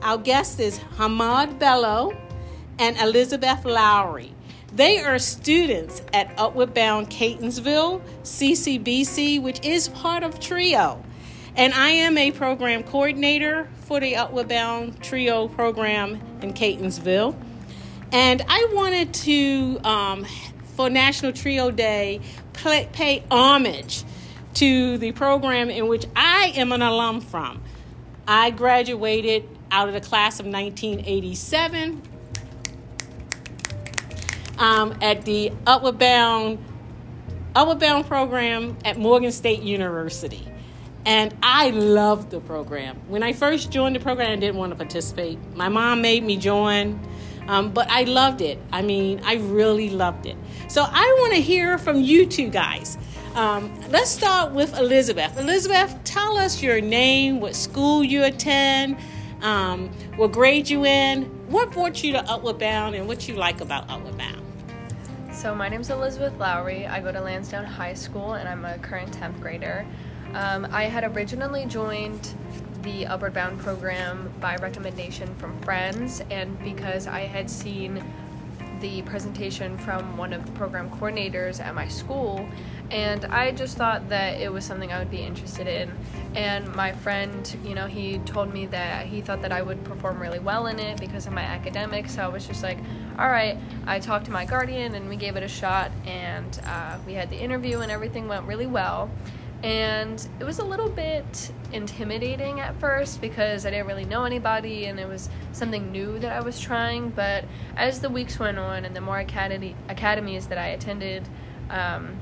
[0.00, 2.16] our guest is Hammad Bello
[2.78, 4.34] and Elizabeth Lowery.
[4.74, 11.04] They are students at Upward Bound Catonsville, CCBC, which is part of TRIO.
[11.56, 17.36] And I am a program coordinator for the Upward Bound TRIO program in Catonsville.
[18.10, 20.26] And I wanted to, um,
[20.74, 22.20] for National TRIO Day,
[22.52, 24.02] play, pay homage
[24.54, 27.62] to the program in which I am an alum from.
[28.26, 32.02] I graduated out of the class of 1987
[34.58, 36.58] um, at the Upward Bound
[37.54, 40.44] Upward Bound program at Morgan State University.
[41.06, 42.96] And I loved the program.
[43.08, 45.38] When I first joined the program, I didn't want to participate.
[45.54, 46.98] My mom made me join,
[47.46, 48.58] um, but I loved it.
[48.72, 50.36] I mean, I really loved it.
[50.68, 52.96] So I want to hear from you two guys.
[53.34, 55.38] Um, let's start with Elizabeth.
[55.38, 58.96] Elizabeth, tell us your name, what school you attend,
[59.42, 63.60] um, what grade you in, what brought you to Upward Bound, and what you like
[63.60, 64.43] about Upward Bound.
[65.44, 66.86] So my name is Elizabeth Lowery.
[66.86, 69.84] I go to Lansdowne High School, and I'm a current 10th grader.
[70.32, 72.34] Um, I had originally joined
[72.80, 78.02] the Upward Bound program by recommendation from friends, and because I had seen
[78.80, 82.48] the presentation from one of the program coordinators at my school,
[82.90, 85.90] and I just thought that it was something I would be interested in.
[86.34, 90.20] And my friend, you know, he told me that he thought that I would perform
[90.20, 92.14] really well in it because of my academics.
[92.16, 92.78] So I was just like,
[93.18, 93.56] all right.
[93.86, 97.30] I talked to my guardian and we gave it a shot, and uh, we had
[97.30, 99.10] the interview, and everything went really well.
[99.62, 104.86] And it was a little bit intimidating at first because I didn't really know anybody
[104.86, 107.08] and it was something new that I was trying.
[107.08, 107.46] But
[107.78, 111.26] as the weeks went on and the more academy, academies that I attended,
[111.70, 112.18] um,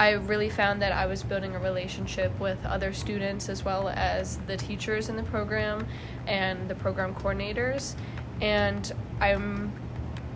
[0.00, 4.38] I really found that I was building a relationship with other students as well as
[4.46, 5.86] the teachers in the program
[6.26, 7.96] and the program coordinators.
[8.40, 9.70] And I'm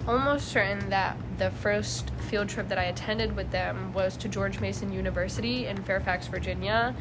[0.06, 4.60] almost certain that the first field trip that I attended with them was to George
[4.60, 6.94] Mason University in Fairfax, Virginia.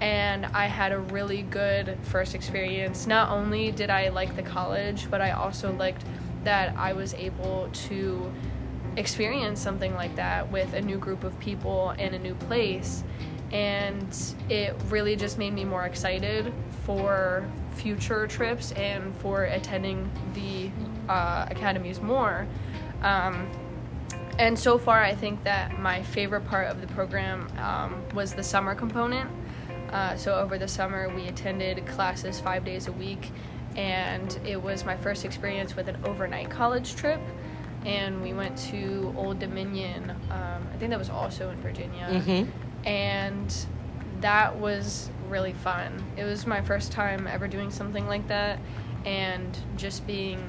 [0.00, 3.06] And I had a really good first experience.
[3.06, 6.04] Not only did I like the college, but I also liked
[6.42, 8.32] that I was able to
[8.98, 13.04] experience something like that with a new group of people in a new place.
[13.52, 14.14] And
[14.50, 16.52] it really just made me more excited
[16.84, 20.70] for future trips and for attending the
[21.10, 22.46] uh, academies more.
[23.02, 23.48] Um,
[24.38, 28.42] and so far, I think that my favorite part of the program um, was the
[28.42, 29.30] summer component.
[29.90, 33.30] Uh, so, over the summer, we attended classes five days a week,
[33.74, 37.20] and it was my first experience with an overnight college trip
[37.84, 40.10] and we went to Old Dominion.
[40.30, 42.50] Um, I think that was also in Virginia, mm-hmm.
[42.86, 43.66] and
[44.20, 46.04] that was really fun.
[46.16, 48.58] It was my first time ever doing something like that,
[49.04, 50.42] and just being,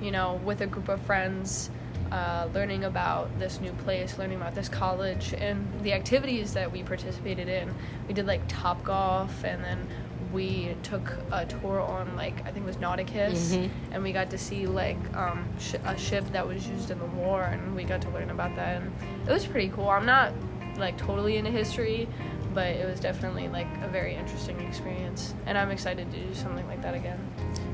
[0.00, 1.70] you know, with a group of friends.
[2.12, 6.82] Uh, learning about this new place, learning about this college, and the activities that we
[6.82, 7.74] participated in.
[8.06, 9.86] We did like Topgolf, and then
[10.32, 13.92] we took a tour on like I think it was Nauticus, mm-hmm.
[13.92, 17.06] and we got to see like um, sh- a ship that was used in the
[17.06, 18.92] war, and we got to learn about that, and
[19.26, 19.88] it was pretty cool.
[19.88, 20.32] I'm not
[20.76, 22.08] like totally into history,
[22.54, 26.66] but it was definitely like a very interesting experience, and I'm excited to do something
[26.68, 27.18] like that again.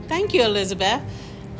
[0.08, 1.02] Thank you, Elizabeth.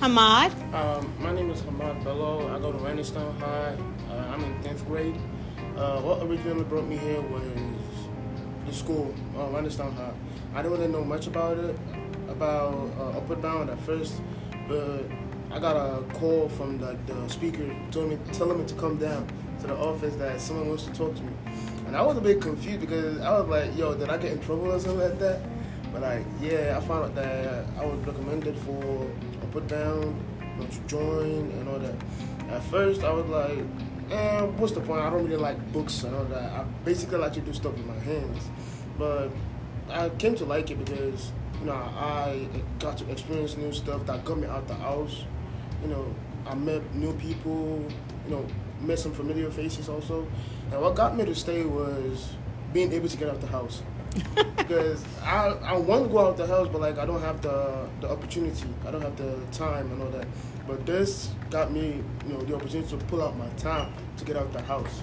[0.00, 0.52] Hammad.
[0.74, 2.54] Um, my name is Hammad Bello.
[2.54, 3.76] I go to Lansdowne High.
[4.10, 5.14] Uh, I'm in 10th grade.
[5.76, 7.42] Uh, what originally brought me here was
[8.66, 10.12] the school, uh, Lansdowne High.
[10.54, 11.76] I didn't really know much about it,
[12.28, 14.22] about uh, Upward Bound at first,
[14.68, 15.00] but
[15.50, 19.26] I got a call from the, the speaker telling me, telling me to come down
[19.60, 21.32] to the office that someone wants to talk to me.
[21.88, 24.40] And I was a bit confused because I was like, yo, did I get in
[24.40, 25.40] trouble or something like that?
[25.92, 29.10] But like, yeah, I found out that I was recommended for
[29.42, 31.94] Upward Bound, you know, to join and all that.
[32.50, 33.58] At first, I was like,
[34.12, 35.00] eh, what's the point?
[35.00, 36.52] I don't really like books and all that.
[36.52, 38.48] I basically like to do stuff with my hands.
[38.96, 39.30] But
[39.90, 44.24] I came to like it because you know I got to experience new stuff that
[44.24, 45.24] got me out the house.
[45.82, 46.14] You know,
[46.46, 47.84] I met new people.
[48.26, 48.46] You know,
[48.80, 50.26] met some familiar faces also.
[50.70, 52.34] And what got me to stay was
[52.72, 53.82] being able to get out the house.
[54.56, 57.88] because I I want to go out the house, but like I don't have the
[58.00, 58.68] the opportunity.
[58.86, 60.26] I don't have the time and all that.
[60.66, 64.36] But this got me, you know, the opportunity to pull out my time to get
[64.36, 65.02] out the house.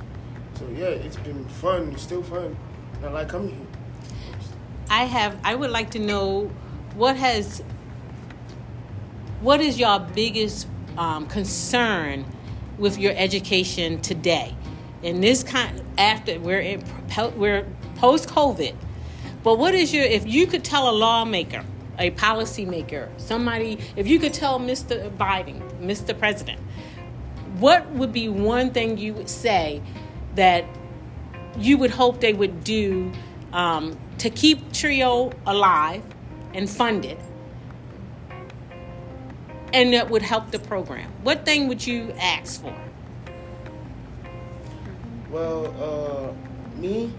[0.57, 1.91] So yeah, it's been fun.
[1.91, 2.55] It's still fun.
[2.95, 3.70] And I like coming here.
[4.91, 5.39] I have.
[5.45, 6.51] I would like to know
[6.95, 7.63] what has.
[9.39, 10.67] What is your biggest
[10.97, 12.25] um, concern
[12.77, 14.53] with your education today?
[15.01, 16.83] In this kind, after we're in,
[17.37, 17.65] we're
[17.95, 18.75] post COVID,
[19.43, 21.63] but what is your if you could tell a lawmaker,
[21.97, 25.09] a policymaker, somebody, if you could tell Mr.
[25.15, 26.17] Biden, Mr.
[26.19, 26.59] President,
[27.59, 29.81] what would be one thing you would say
[30.35, 30.65] that
[31.57, 33.13] you would hope they would do
[33.53, 36.03] um, to keep Trio alive
[36.53, 37.17] and funded?
[39.73, 41.11] And that would help the program.
[41.23, 42.75] What thing would you ask for?
[45.31, 47.11] Well, uh, me,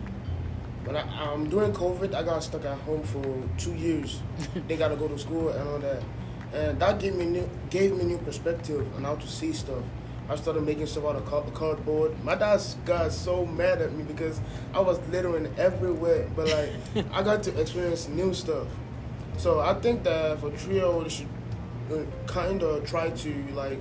[0.85, 3.25] when I, um, during COVID, I got stuck at home for
[3.59, 4.21] two years.
[4.69, 6.03] they got to go to school and all that,
[6.53, 9.83] and that gave me new gave me new perspective on how to see stuff.
[10.29, 12.13] I started making stuff out of cardboard.
[12.25, 14.41] My dad got so mad at me because
[14.73, 16.73] I was littering everywhere, but like
[17.13, 18.67] I got to experience new stuff.
[19.37, 21.29] So I think that for trio, they should
[21.93, 23.79] uh, kind of try to like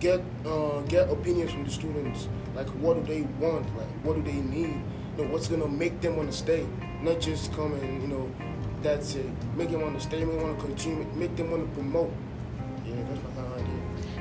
[0.00, 2.28] get uh, get opinions from the students.
[2.54, 3.66] Like what do they want?
[3.76, 4.82] Like what do they need?
[5.16, 6.66] You know, what's gonna make them want to stay?
[7.02, 8.30] Not just come and you know,
[8.82, 9.26] that's it.
[9.56, 10.24] Make them want to stay.
[10.24, 11.06] Make them want to continue.
[11.14, 12.12] Make them want to promote.
[12.86, 12.94] Yeah,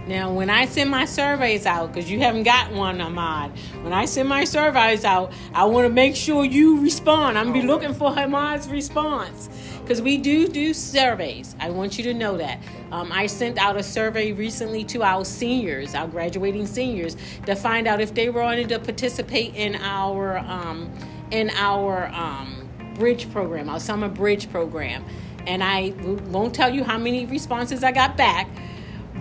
[0.09, 3.51] Now, when I send my surveys out, because you haven't got one, Ahmad,
[3.83, 7.37] when I send my surveys out, I want to make sure you respond.
[7.37, 9.49] I'm gonna be looking for Ahmad's response
[9.81, 11.55] because we do do surveys.
[11.59, 12.59] I want you to know that.
[12.91, 17.87] Um, I sent out a survey recently to our seniors, our graduating seniors, to find
[17.87, 20.91] out if they wanted to participate in our um,
[21.29, 25.05] in our um, bridge program, our summer bridge program.
[25.45, 25.93] And I
[26.31, 28.49] won't tell you how many responses I got back,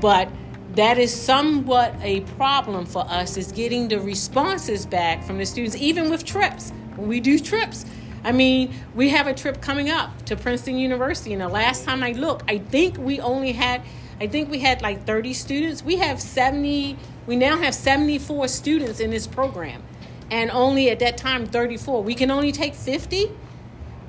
[0.00, 0.30] but
[0.78, 5.76] that is somewhat a problem for us is getting the responses back from the students,
[5.76, 6.70] even with trips.
[6.96, 7.84] When we do trips,
[8.22, 12.02] I mean, we have a trip coming up to Princeton University, and the last time
[12.02, 13.82] I looked, I think we only had,
[14.20, 15.82] I think we had like 30 students.
[15.82, 19.82] We have 70, we now have 74 students in this program,
[20.30, 22.02] and only at that time 34.
[22.02, 23.30] We can only take 50,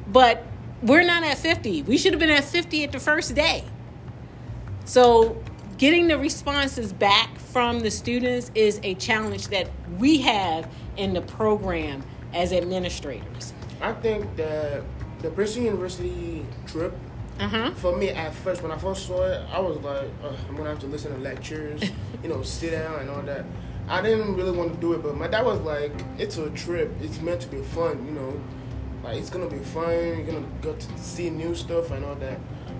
[0.07, 0.43] but
[0.81, 1.83] we're not at 50.
[1.83, 3.63] We should have been at 50 at the first day.
[4.85, 5.41] So,
[5.79, 11.21] getting the responses back from the students is a challenge that we have in the
[11.21, 12.03] program
[12.33, 13.53] as administrators.
[13.81, 14.83] I think that
[15.21, 16.93] the Princeton University trip,
[17.39, 17.71] uh-huh.
[17.75, 20.09] for me at first, when I first saw it, I was like,
[20.49, 21.81] I'm gonna have to listen to lectures,
[22.23, 23.45] you know, sit down and all that.
[23.87, 26.91] I didn't really want to do it, but my dad was like, it's a trip.
[27.01, 28.39] It's meant to be fun, you know.
[29.01, 29.91] Like it's gonna be fun.
[29.91, 32.37] You're gonna get to see new stuff and all that.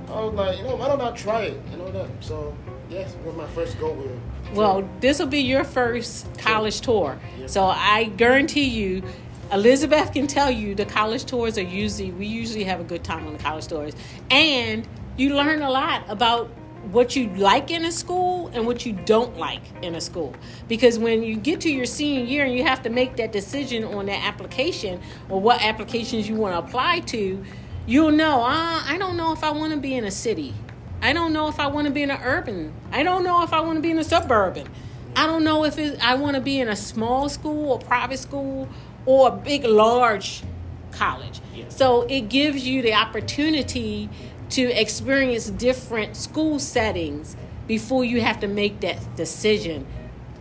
[0.09, 2.09] I was like, you know, why don't I try it and all that?
[2.19, 2.55] So
[2.89, 4.11] yes, was my first go with.
[4.53, 9.03] Well, this will be your first college tour, so I guarantee you
[9.51, 13.25] Elizabeth can tell you the college tours are usually we usually have a good time
[13.27, 13.93] on the college tours,
[14.29, 14.87] and
[15.17, 16.49] you learn a lot about
[16.91, 20.33] what you like in a school and what you don't like in a school.
[20.67, 23.83] Because when you get to your senior year and you have to make that decision
[23.83, 27.43] on that application or what applications you want to apply to,
[27.85, 30.53] you'll know, uh, I don't know if I want to be in a city.
[31.01, 32.73] I don't know if I want to be in an urban.
[32.91, 34.67] I don't know if I want to be in a suburban.
[35.15, 38.19] I don't know if it, I want to be in a small school or private
[38.19, 38.67] school
[39.05, 40.43] or a big, large
[40.91, 41.39] college.
[41.55, 41.69] Yeah.
[41.69, 44.09] So it gives you the opportunity
[44.51, 47.35] to experience different school settings
[47.67, 49.85] before you have to make that decision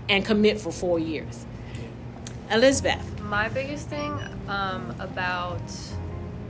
[0.09, 1.45] and commit for four years.
[2.51, 3.21] Elizabeth.
[3.21, 5.61] My biggest thing um, about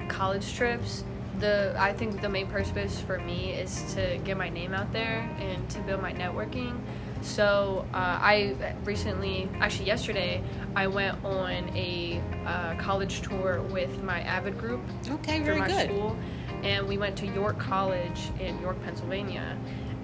[0.08, 1.02] college trips,
[1.40, 5.28] the I think the main purpose for me is to get my name out there
[5.40, 6.80] and to build my networking.
[7.20, 10.42] So uh, I recently, actually yesterday,
[10.76, 14.80] I went on a uh, college tour with my Avid group.
[15.08, 15.86] Okay, very my good.
[15.86, 16.16] School,
[16.62, 19.58] and we went to York College in York, Pennsylvania,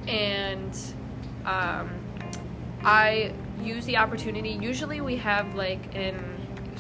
[0.09, 0.77] and
[1.45, 1.91] um,
[2.83, 3.33] I
[3.63, 4.51] use the opportunity.
[4.51, 6.34] Usually, we have like an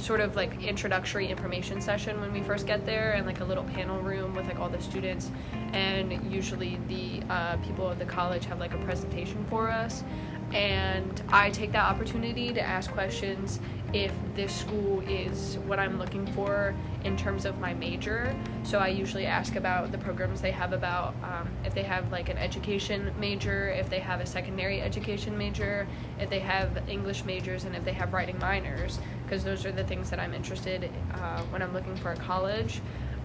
[0.04, 3.64] sort of like introductory information session when we first get there and like a little
[3.64, 5.30] panel room with like all the students
[5.72, 10.04] and usually the uh, people at the college have like a presentation for us
[10.52, 13.60] and I take that opportunity to ask questions
[13.92, 16.74] if this school is what I'm looking for
[17.04, 18.34] in terms of my major.
[18.64, 22.28] So I usually ask about the programs they have about um, if they have like
[22.28, 25.86] an education major, if they have a secondary education major,
[26.18, 28.98] if they have English majors, and if they have writing minors.
[29.24, 32.80] Because those are the things that I'm interested uh, when I'm looking for a college.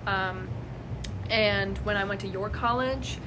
[0.08, 0.48] Um,
[1.30, 3.18] and when I went to York College,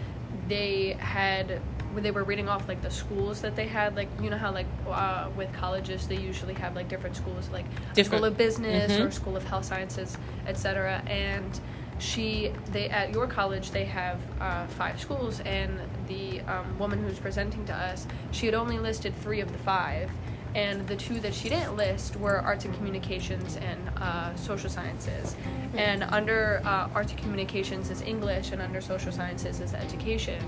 [0.49, 1.61] they had
[1.93, 4.51] when they were reading off like the schools that they had like you know how
[4.51, 8.07] like uh, with colleges they usually have like different schools like different.
[8.07, 9.03] school of business mm-hmm.
[9.03, 10.16] or school of health sciences
[10.47, 11.61] etc and
[11.99, 17.07] she they at York College they have uh, five schools and the um, woman who
[17.07, 20.11] was presenting to us she had only listed three of the five
[20.55, 25.37] and the two that she didn't list were arts and communications and uh, social sciences.
[25.75, 30.43] And under uh, arts and communications is english and under social sciences is education.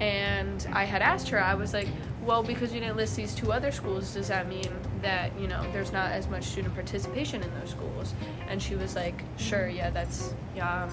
[0.00, 1.88] And i had asked her i was like
[2.22, 4.70] well because you didn't list these two other schools does that mean
[5.02, 8.14] that you know there's not as much student participation in those schools?
[8.48, 10.90] And she was like sure yeah that's yeah um,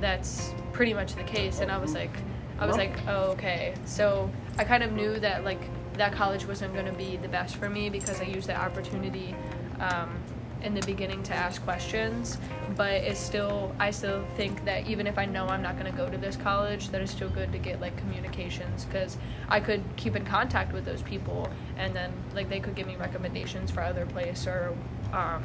[0.00, 1.60] that's pretty much the case.
[1.60, 2.16] And i was like
[2.58, 3.74] i was like oh okay.
[3.84, 5.60] So i kind of knew that like
[5.98, 9.34] that college wasn't going to be the best for me because i used that opportunity
[9.80, 10.22] um,
[10.62, 12.38] in the beginning to ask questions.
[12.76, 15.96] But it's still i still think that even if i know i'm not going to
[15.96, 19.16] go to this college that it's still good to get like communications because
[19.48, 22.94] i could keep in contact with those people and then like they could give me
[22.94, 24.76] recommendations for other place or
[25.12, 25.42] um,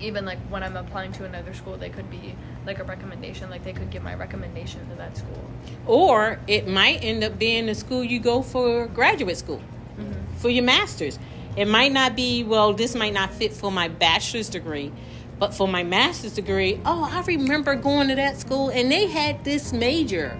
[0.00, 2.34] even like when i'm applying to another school they could be
[2.66, 5.44] like a recommendation like they could give my recommendation to that school
[5.86, 9.60] or it might end up being the school you go for graduate school
[9.98, 10.36] mm-hmm.
[10.36, 11.18] for your master's
[11.56, 14.92] it might not be, well, this might not fit for my bachelor's degree,
[15.38, 19.44] but for my master's degree, oh, I remember going to that school and they had
[19.44, 20.38] this major.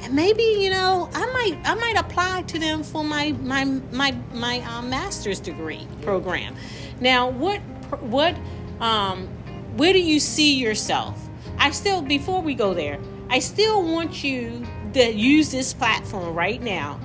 [0.00, 4.14] And maybe, you know, I might I might apply to them for my my my
[4.32, 6.56] my uh, master's degree program.
[7.00, 7.60] Now, what
[8.00, 8.36] what
[8.80, 9.28] um
[9.76, 11.20] where do you see yourself?
[11.58, 12.98] I still before we go there,
[13.28, 17.00] I still want you to use this platform right now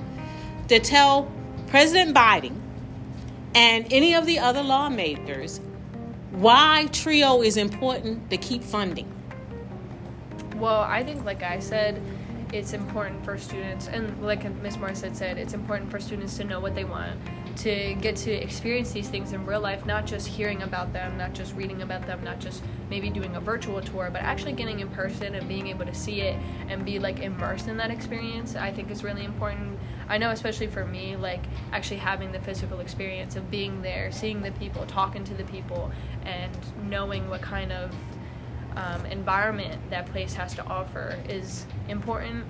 [0.68, 1.30] to tell
[1.66, 2.54] President Biden
[3.54, 5.60] and any of the other lawmakers
[6.30, 9.10] why TRIO is important to keep funding.
[10.56, 12.00] Well, I think, like I said,
[12.52, 14.76] it's important for students, and like Ms.
[15.00, 17.18] Had said, it's important for students to know what they want,
[17.56, 21.32] to get to experience these things in real life, not just hearing about them, not
[21.32, 24.88] just reading about them, not just maybe doing a virtual tour, but actually getting in
[24.88, 26.38] person and being able to see it
[26.68, 28.56] and be like immersed in that experience.
[28.56, 29.78] I think is really important.
[30.08, 34.42] I know, especially for me, like actually having the physical experience of being there, seeing
[34.42, 35.90] the people, talking to the people,
[36.24, 36.56] and
[36.88, 37.94] knowing what kind of
[38.76, 42.44] um, environment that place has to offer is important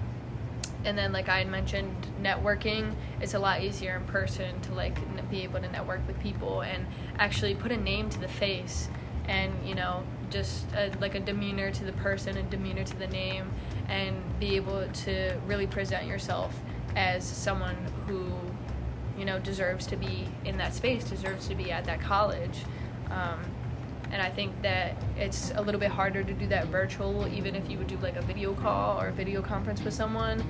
[0.85, 4.99] and then like i had mentioned networking it's a lot easier in person to like
[5.31, 6.87] be able to network with people and
[7.19, 8.89] actually put a name to the face
[9.29, 13.07] and you know just a, like a demeanor to the person a demeanor to the
[13.09, 13.51] name
[13.89, 16.59] and be able to really present yourself
[16.97, 17.77] as someone
[18.07, 18.27] who
[19.19, 22.65] you know deserves to be in that space deserves to be at that college.
[23.11, 23.41] Um,
[24.11, 27.71] and I think that it's a little bit harder to do that virtual, even if
[27.71, 30.45] you would do like a video call or a video conference with someone.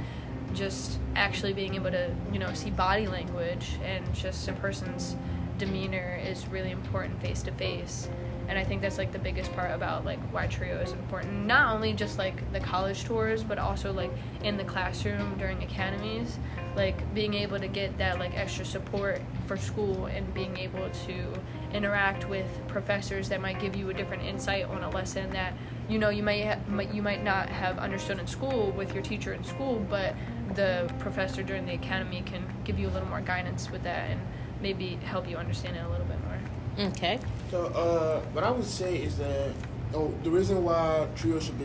[0.52, 5.14] Just actually being able to, you know, see body language and just a person's
[5.58, 8.08] demeanor is really important face to face
[8.50, 11.46] and i think that's like the biggest part about like why trio is important.
[11.46, 14.10] Not only just like the college tours but also like
[14.42, 16.38] in the classroom during academies.
[16.74, 21.32] Like being able to get that like extra support for school and being able to
[21.72, 25.54] interact with professors that might give you a different insight on a lesson that
[25.88, 29.32] you know you might ha- you might not have understood in school with your teacher
[29.32, 30.14] in school but
[30.54, 34.20] the professor during the academy can give you a little more guidance with that and
[34.60, 36.88] maybe help you understand it a little bit more.
[36.88, 37.18] Okay.
[37.50, 39.52] So uh, what i would say is that
[39.94, 41.64] oh, the reason why trio should be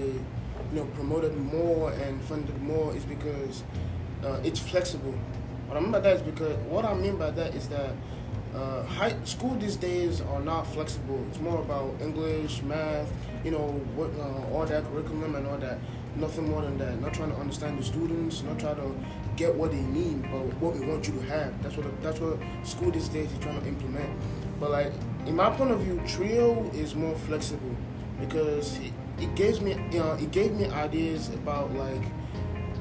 [0.71, 3.63] you know promoted more and funded more is because
[4.23, 5.15] uh, it's flexible.
[5.67, 7.91] What i mean by that is because what i mean by that is that
[8.55, 11.25] uh, high school these days are not flexible.
[11.29, 13.11] It's more about English, math,
[13.43, 15.77] you know, what uh, all that curriculum and all that.
[16.15, 17.01] Nothing more than that.
[17.01, 18.95] Not trying to understand the students, not trying to
[19.35, 21.61] get what they need, but what we want you to have.
[21.61, 24.09] That's what that's what school these days is trying to implement.
[24.59, 24.93] But like
[25.25, 27.75] in my point of view, Trio is more flexible
[28.21, 32.03] because it, it gives me you know it gave me ideas about like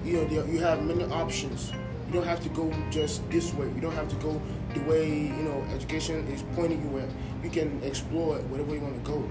[0.05, 1.72] you know you have many options.
[2.07, 3.66] You don't have to go just this way.
[3.66, 4.40] You don't have to go
[4.74, 7.09] the way you know education is pointing you at.
[7.42, 9.28] You can explore it whatever you want to go.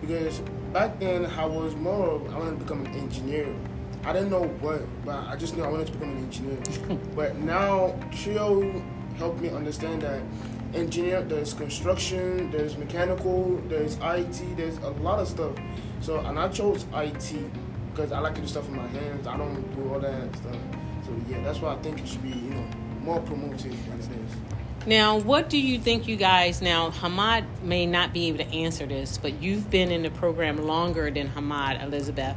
[0.00, 0.40] Because
[0.72, 3.54] back then I was more of I wanted to become an engineer.
[4.04, 6.58] I didn't know what, but I just knew I wanted to become an engineer.
[7.16, 8.82] but now Trio
[9.16, 10.20] helped me understand that
[10.74, 15.52] engineer there's construction, there's mechanical, there's IT, there's a lot of stuff.
[16.00, 17.34] So and I chose IT
[17.94, 19.26] because I like to do stuff with my hands.
[19.26, 20.56] I don't do all that stuff.
[21.04, 22.66] So yeah, that's why I think it should be, you know,
[23.00, 24.86] more promoted than it is.
[24.86, 28.86] Now, what do you think you guys now Hammad may not be able to answer
[28.86, 32.36] this, but you've been in the program longer than Hammad, Elizabeth.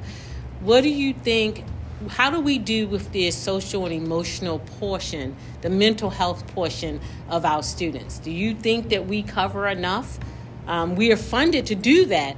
[0.62, 1.64] What do you think
[2.10, 7.44] how do we do with the social and emotional portion, the mental health portion of
[7.44, 8.20] our students?
[8.20, 10.20] Do you think that we cover enough?
[10.68, 12.38] Um, we are funded to do that.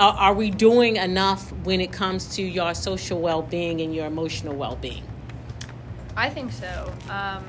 [0.00, 4.06] Are, are we doing enough when it comes to your social well being and your
[4.06, 5.02] emotional well being?
[6.16, 6.90] I think so.
[7.10, 7.44] Um,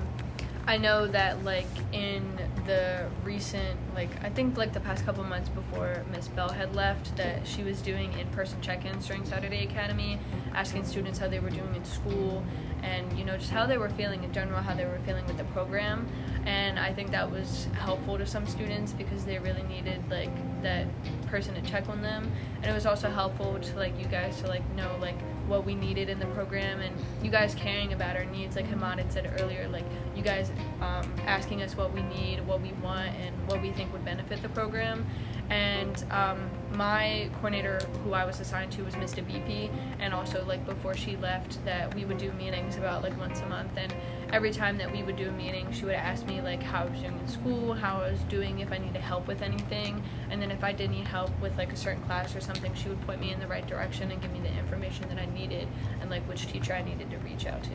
[0.68, 5.48] I know that like in the recent like I think like the past couple months
[5.48, 10.20] before Miss Bell had left that she was doing in-person check-ins during Saturday Academy,
[10.54, 12.44] asking students how they were doing in school
[12.84, 15.38] and you know just how they were feeling in general, how they were feeling with
[15.38, 16.06] the program.
[16.46, 20.32] And I think that was helpful to some students because they really needed like
[20.64, 20.88] that
[21.28, 22.32] person to check on them.
[22.62, 25.76] And it was also helpful to like you guys to like know like what we
[25.76, 28.56] needed in the program and you guys caring about our needs.
[28.56, 29.86] Like Hammad had said earlier like
[30.16, 33.92] you guys um, asking us what we need what we want and what we think
[33.94, 35.06] would benefit the program.
[35.50, 39.70] And um, my coordinator who i was assigned to was mr bp
[40.00, 43.46] and also like before she left that we would do meetings about like once a
[43.48, 43.72] month.
[43.76, 43.94] And
[44.34, 46.86] every time that we would do a meeting she would ask me like how i
[46.86, 50.42] was doing in school how i was doing if i needed help with anything and
[50.42, 53.02] then if i did need help with like a certain class or something she would
[53.02, 55.68] point me in the right direction and give me the information that i needed
[56.00, 57.70] and like which teacher i needed to reach out to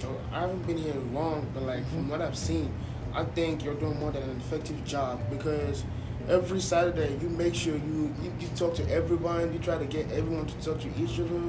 [0.00, 2.72] so i haven't been here long but like from what i've seen
[3.14, 5.84] i think you're doing more than an effective job because
[6.28, 9.52] every Saturday you make sure you, you, you talk to everyone.
[9.52, 11.40] You try to get everyone to talk to each other,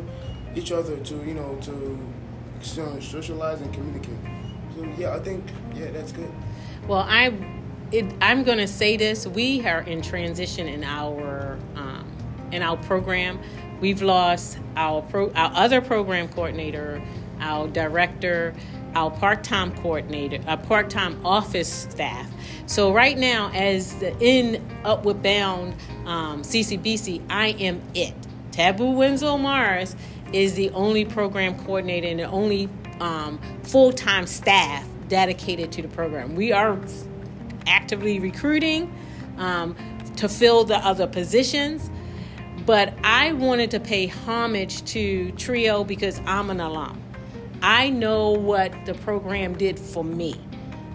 [0.53, 1.97] each other to you know to
[2.61, 4.17] socialize and communicate.
[4.75, 5.43] So yeah, I think
[5.73, 6.31] yeah, that's good.
[6.87, 7.33] Well, I
[7.91, 12.05] it, I'm going to say this: we are in transition in our um,
[12.51, 13.39] in our program.
[13.79, 17.01] We've lost our pro, our other program coordinator,
[17.39, 18.53] our director,
[18.95, 22.31] our part-time coordinator, our part-time office staff.
[22.67, 25.75] So right now, as the in Upward Bound
[26.05, 28.13] um, CCBC, I am it.
[28.51, 29.95] Tabu Winslow Morris
[30.35, 32.69] is the only program coordinator and the only
[32.99, 36.35] um, full-time staff dedicated to the program.
[36.35, 36.77] We are
[37.67, 38.93] actively recruiting
[39.37, 39.75] um,
[40.17, 41.89] to fill the other positions.
[42.65, 47.01] But I wanted to pay homage to TRIO because I'm an alum.
[47.61, 50.35] I know what the program did for me.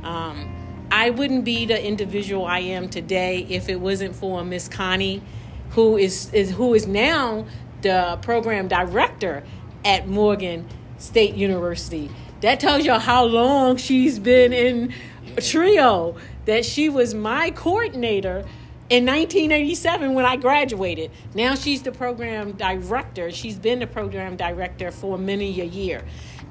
[0.02, 0.56] Um,
[0.90, 5.22] I wouldn't be the individual I am today if it wasn't for Miss Connie,
[5.70, 7.46] who is, is who is now
[7.82, 9.44] the program director
[9.84, 10.66] at Morgan
[10.98, 12.10] State University.
[12.40, 14.94] That tells you how long she's been in
[15.40, 16.16] trio.
[16.46, 18.44] That she was my coordinator
[18.88, 21.10] in 1987 when I graduated.
[21.34, 23.30] Now she's the program director.
[23.30, 26.02] She's been the program director for many a year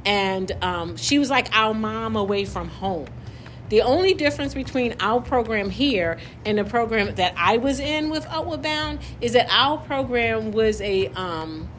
[0.06, 3.08] and um, she was like our mom away from home.
[3.70, 8.26] The only difference between our program here and the program that I was in with
[8.28, 11.70] Upward Bound is that our program was a um,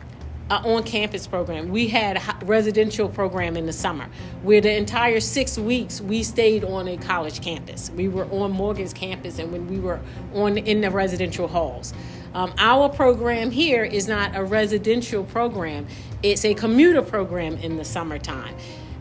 [0.49, 1.69] on-campus program.
[1.69, 4.09] We had a residential program in the summer,
[4.43, 7.91] where the entire six weeks we stayed on a college campus.
[7.91, 10.01] We were on Morgan's campus, and when we were
[10.35, 11.93] on in the residential halls.
[12.35, 15.87] Um, our program here is not a residential program,
[16.23, 18.55] it's a commuter program in the summertime.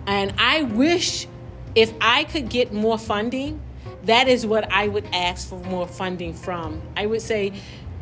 [0.08, 1.28] And I wish
[1.76, 3.62] if I could get more funding,
[4.04, 6.82] that is what I would ask for more funding from.
[6.96, 7.54] I would say,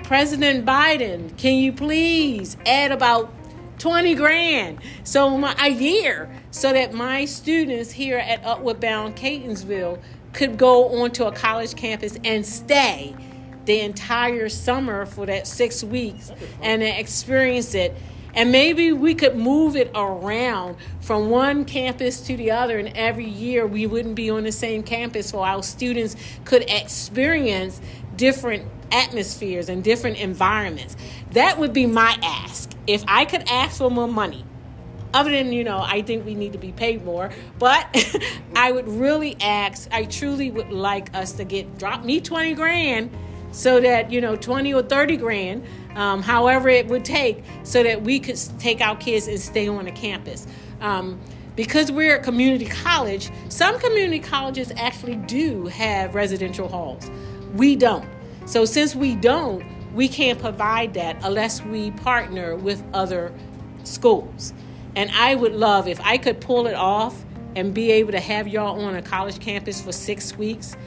[0.03, 3.33] President Biden, can you please add about
[3.79, 10.01] 20 grand so my, a year so that my students here at Upward Bound Catonsville
[10.33, 13.15] could go onto a college campus and stay
[13.65, 17.95] the entire summer for that six weeks and experience it.
[18.37, 23.25] And maybe we could move it around from one campus to the other, and every
[23.25, 26.15] year we wouldn't be on the same campus, so our students
[26.45, 27.81] could experience
[28.15, 30.95] different atmospheres and different environments.
[31.31, 32.69] That would be my ask.
[32.85, 34.45] If I could ask for more money,
[35.15, 37.87] other than you know i think we need to be paid more but
[38.57, 43.09] i would really ask i truly would like us to get drop me 20 grand
[43.57, 48.03] so that you know 20 or 30 grand um, however it would take so that
[48.03, 50.45] we could take our kids and stay on the campus.
[50.79, 51.19] Um,
[51.55, 57.09] because we're a community college some community colleges actually do have residential halls.
[57.55, 58.07] We don't.
[58.45, 63.33] So since we don't we can't provide that unless we partner with other
[63.83, 64.53] schools.
[64.95, 68.47] And i would love if i could pull it off and be able to have
[68.47, 70.77] y'all on a college campus for six weeks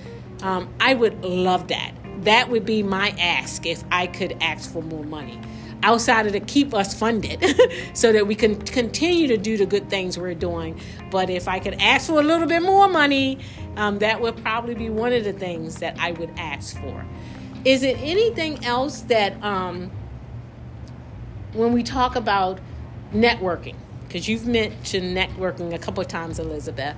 [0.43, 1.93] um, i would love that
[2.25, 5.41] that would be my ask if I could ask for more money.
[5.83, 7.43] outside of to keep us funded
[7.95, 10.79] so that we can continue to do the good things we're doing.
[11.11, 13.39] But if I could ask for a little bit more money,
[13.77, 17.07] um, that would probably be one of the things that I would ask for.
[17.65, 19.91] Is it anything else that, um,
[21.55, 22.61] when we talk about
[23.13, 26.97] networking, because you've mentioned networking a couple of times, Elizabeth,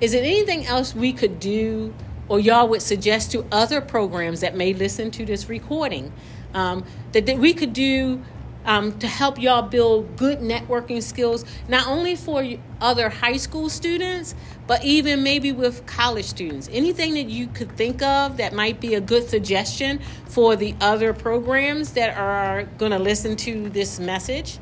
[0.00, 1.94] is it anything else we could do
[2.28, 6.12] or y'all would suggest to other programs that may listen to this recording
[6.54, 8.22] um, that, that we could do
[8.64, 12.44] um, to help y'all build good networking skills, not only for
[12.80, 14.34] other high school students,
[14.66, 16.68] but even maybe with college students.
[16.72, 21.12] Anything that you could think of that might be a good suggestion for the other
[21.12, 24.58] programs that are going to listen to this message,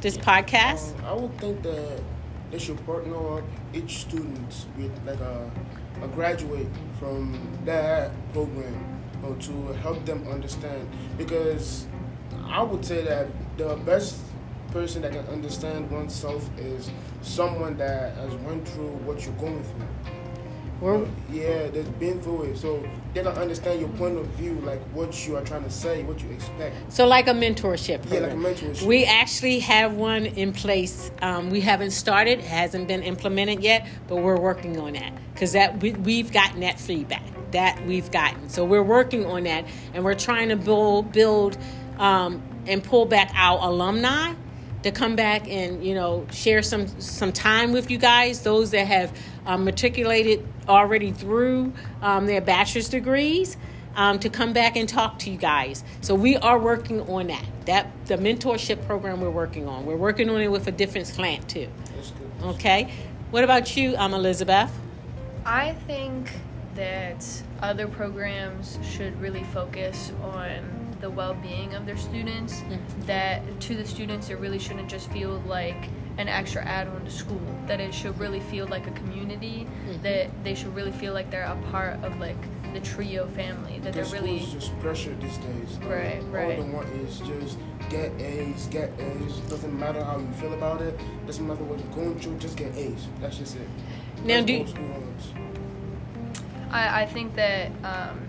[0.00, 0.96] this podcast?
[1.00, 2.00] Um, I would think that
[2.50, 3.42] they should partner
[3.74, 5.50] each student with like a,
[6.02, 6.68] a graduate
[6.98, 11.86] from that program or to help them understand because
[12.46, 14.20] I would say that the best
[14.70, 16.90] person that can understand oneself is
[17.22, 20.17] someone that has went through what you're going through.
[20.80, 24.80] Well, yeah, they've been through it, so they don't understand your point of view, like
[24.92, 26.92] what you are trying to say, what you expect.
[26.92, 28.02] So, like a mentorship.
[28.02, 28.12] Program.
[28.12, 28.86] Yeah, like a mentorship.
[28.86, 31.10] We actually have one in place.
[31.20, 35.80] Um, we haven't started; hasn't been implemented yet, but we're working on that because that
[35.82, 38.48] we, we've gotten that feedback that we've gotten.
[38.48, 39.64] So we're working on that,
[39.94, 41.58] and we're trying to build build
[41.98, 44.34] um, and pull back our alumni
[44.82, 48.42] to come back and you know share some some time with you guys.
[48.42, 49.16] Those that have
[49.46, 51.72] um, matriculated already through
[52.02, 53.56] um, their bachelor's degrees.
[53.96, 55.82] Um, to come back and talk to you guys.
[56.02, 57.44] So we are working on that.
[57.66, 59.86] That the mentorship program we're working on.
[59.86, 61.66] We're working on it with a different slant too.
[62.44, 62.92] Okay.
[63.32, 64.70] What about you, um, Elizabeth?
[65.44, 66.30] I think
[66.76, 67.26] that
[67.60, 73.06] other programs should really focus on the well-being of their students mm-hmm.
[73.06, 75.88] that to the students it really shouldn't just feel like
[76.18, 80.02] an extra add-on to school that it should really feel like a community mm-hmm.
[80.02, 82.36] that they should really feel like they're a part of like
[82.72, 86.64] the trio family that because they're really just pressure these days right all right all
[86.64, 90.98] they want is just get a's get a's doesn't matter how you feel about it
[91.26, 93.68] doesn't matter what you're going through just get a's that's just it
[94.24, 94.66] now do
[96.70, 98.27] I, I think that, um,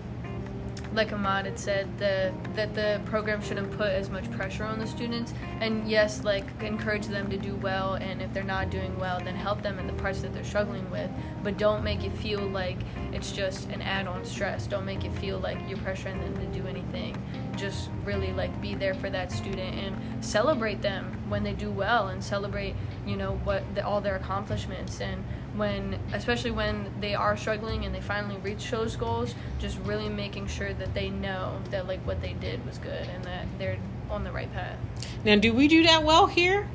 [0.92, 4.86] like Ahmad had said, the that the program shouldn't put as much pressure on the
[4.86, 5.32] students.
[5.60, 7.94] And yes, like encourage them to do well.
[7.94, 10.88] And if they're not doing well, then help them in the parts that they're struggling
[10.90, 11.10] with.
[11.42, 12.78] But don't make it feel like
[13.12, 14.66] it's just an add-on stress.
[14.66, 17.16] Don't make it feel like you're pressuring them to do anything.
[17.56, 22.08] Just really like be there for that student and celebrate them when they do well
[22.08, 22.74] and celebrate,
[23.06, 25.24] you know, what the, all their accomplishments and
[25.60, 30.46] when especially when they are struggling and they finally reach those goals just really making
[30.46, 33.76] sure that they know that like what they did was good and that they're
[34.10, 34.78] on the right path
[35.22, 36.66] now do we do that well here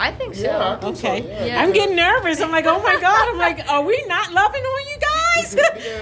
[0.00, 0.42] I think so.
[0.42, 1.22] Yeah, think okay.
[1.22, 1.44] So, yeah.
[1.44, 1.60] Yeah.
[1.60, 2.40] I'm getting nervous.
[2.40, 3.30] I'm like, oh my God.
[3.30, 5.56] I'm like, are we not loving on you guys?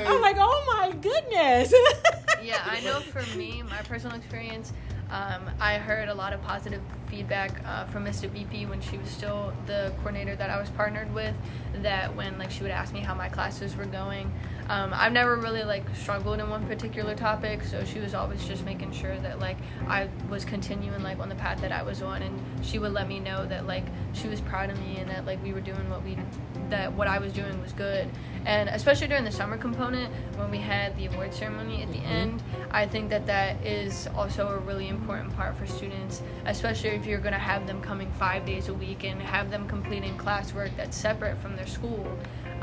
[0.06, 1.72] I'm like, oh my goodness.
[2.42, 4.74] yeah, I know for me, my personal experience,
[5.10, 8.28] um, I heard a lot of positive feedback uh, from Mr.
[8.28, 11.34] BP when she was still the coordinator that I was partnered with.
[11.82, 14.32] That when like she would ask me how my classes were going,
[14.68, 18.64] um, I've never really like struggled in one particular topic, so she was always just
[18.64, 19.56] making sure that like
[19.86, 23.08] I was continuing like on the path that I was on, and she would let
[23.08, 25.88] me know that like she was proud of me and that like we were doing
[25.88, 26.18] what we
[26.70, 28.08] that what I was doing was good.
[28.44, 32.06] And especially during the summer component, when we had the award ceremony at the mm-hmm.
[32.06, 37.06] end, I think that that is also a really important part for students, especially if
[37.06, 40.76] you're going to have them coming five days a week and have them completing classwork
[40.76, 42.06] that's separate from their school.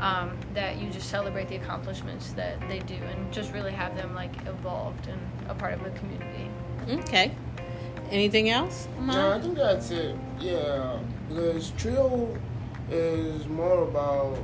[0.00, 4.14] Um, that you just celebrate the accomplishments that they do and just really have them
[4.14, 6.50] like evolved and a part of a community.
[6.90, 7.32] Okay.
[8.10, 8.86] Anything else?
[9.00, 10.16] No, I think that's it.
[10.38, 12.36] Yeah, because trio
[12.90, 14.38] is more about,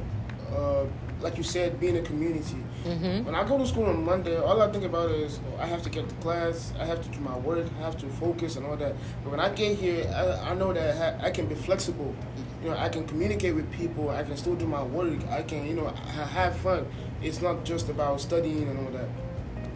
[0.55, 0.85] uh,
[1.21, 2.57] like you said, being a community.
[2.85, 3.27] Mm-hmm.
[3.27, 5.83] When I go to school on Monday, all I think about is oh, I have
[5.83, 8.65] to get to class, I have to do my work, I have to focus and
[8.65, 8.95] all that.
[9.23, 12.15] But when I get here, I, I know that I can be flexible.
[12.63, 14.11] You know, I can communicate with people.
[14.11, 15.19] I can still do my work.
[15.31, 16.87] I can, you know, have fun.
[17.23, 19.09] It's not just about studying and all that.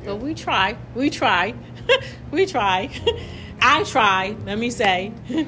[0.02, 0.08] Yeah.
[0.08, 0.76] Well, we try.
[0.94, 1.54] We try.
[2.30, 2.90] we try.
[3.62, 4.36] I try.
[4.44, 5.12] Let me say.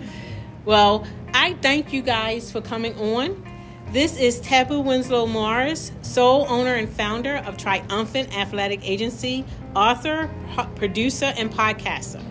[0.64, 3.44] well, I thank you guys for coming on.
[3.90, 9.44] This is Tabu Winslow Morris, sole owner and founder of Triumphant Athletic Agency,
[9.76, 10.28] author,
[10.74, 12.22] producer, and podcaster.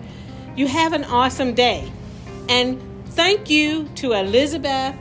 [0.55, 1.91] You have an awesome day.
[2.49, 2.81] And
[3.15, 4.93] thank you to Elizabeth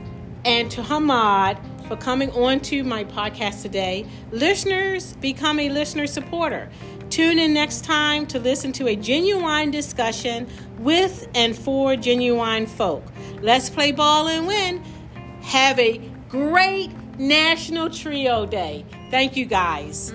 [0.45, 1.57] and to Hammad
[1.89, 4.05] for coming on to my podcast today.
[4.31, 6.69] Listeners, become a listener supporter.
[7.09, 10.47] Tune in next time to listen to a genuine discussion
[10.79, 13.03] with and for genuine folk.
[13.41, 14.81] Let's play ball and win.
[15.41, 15.97] Have a
[16.29, 18.85] great National Trio Day.
[19.11, 20.13] Thank you guys.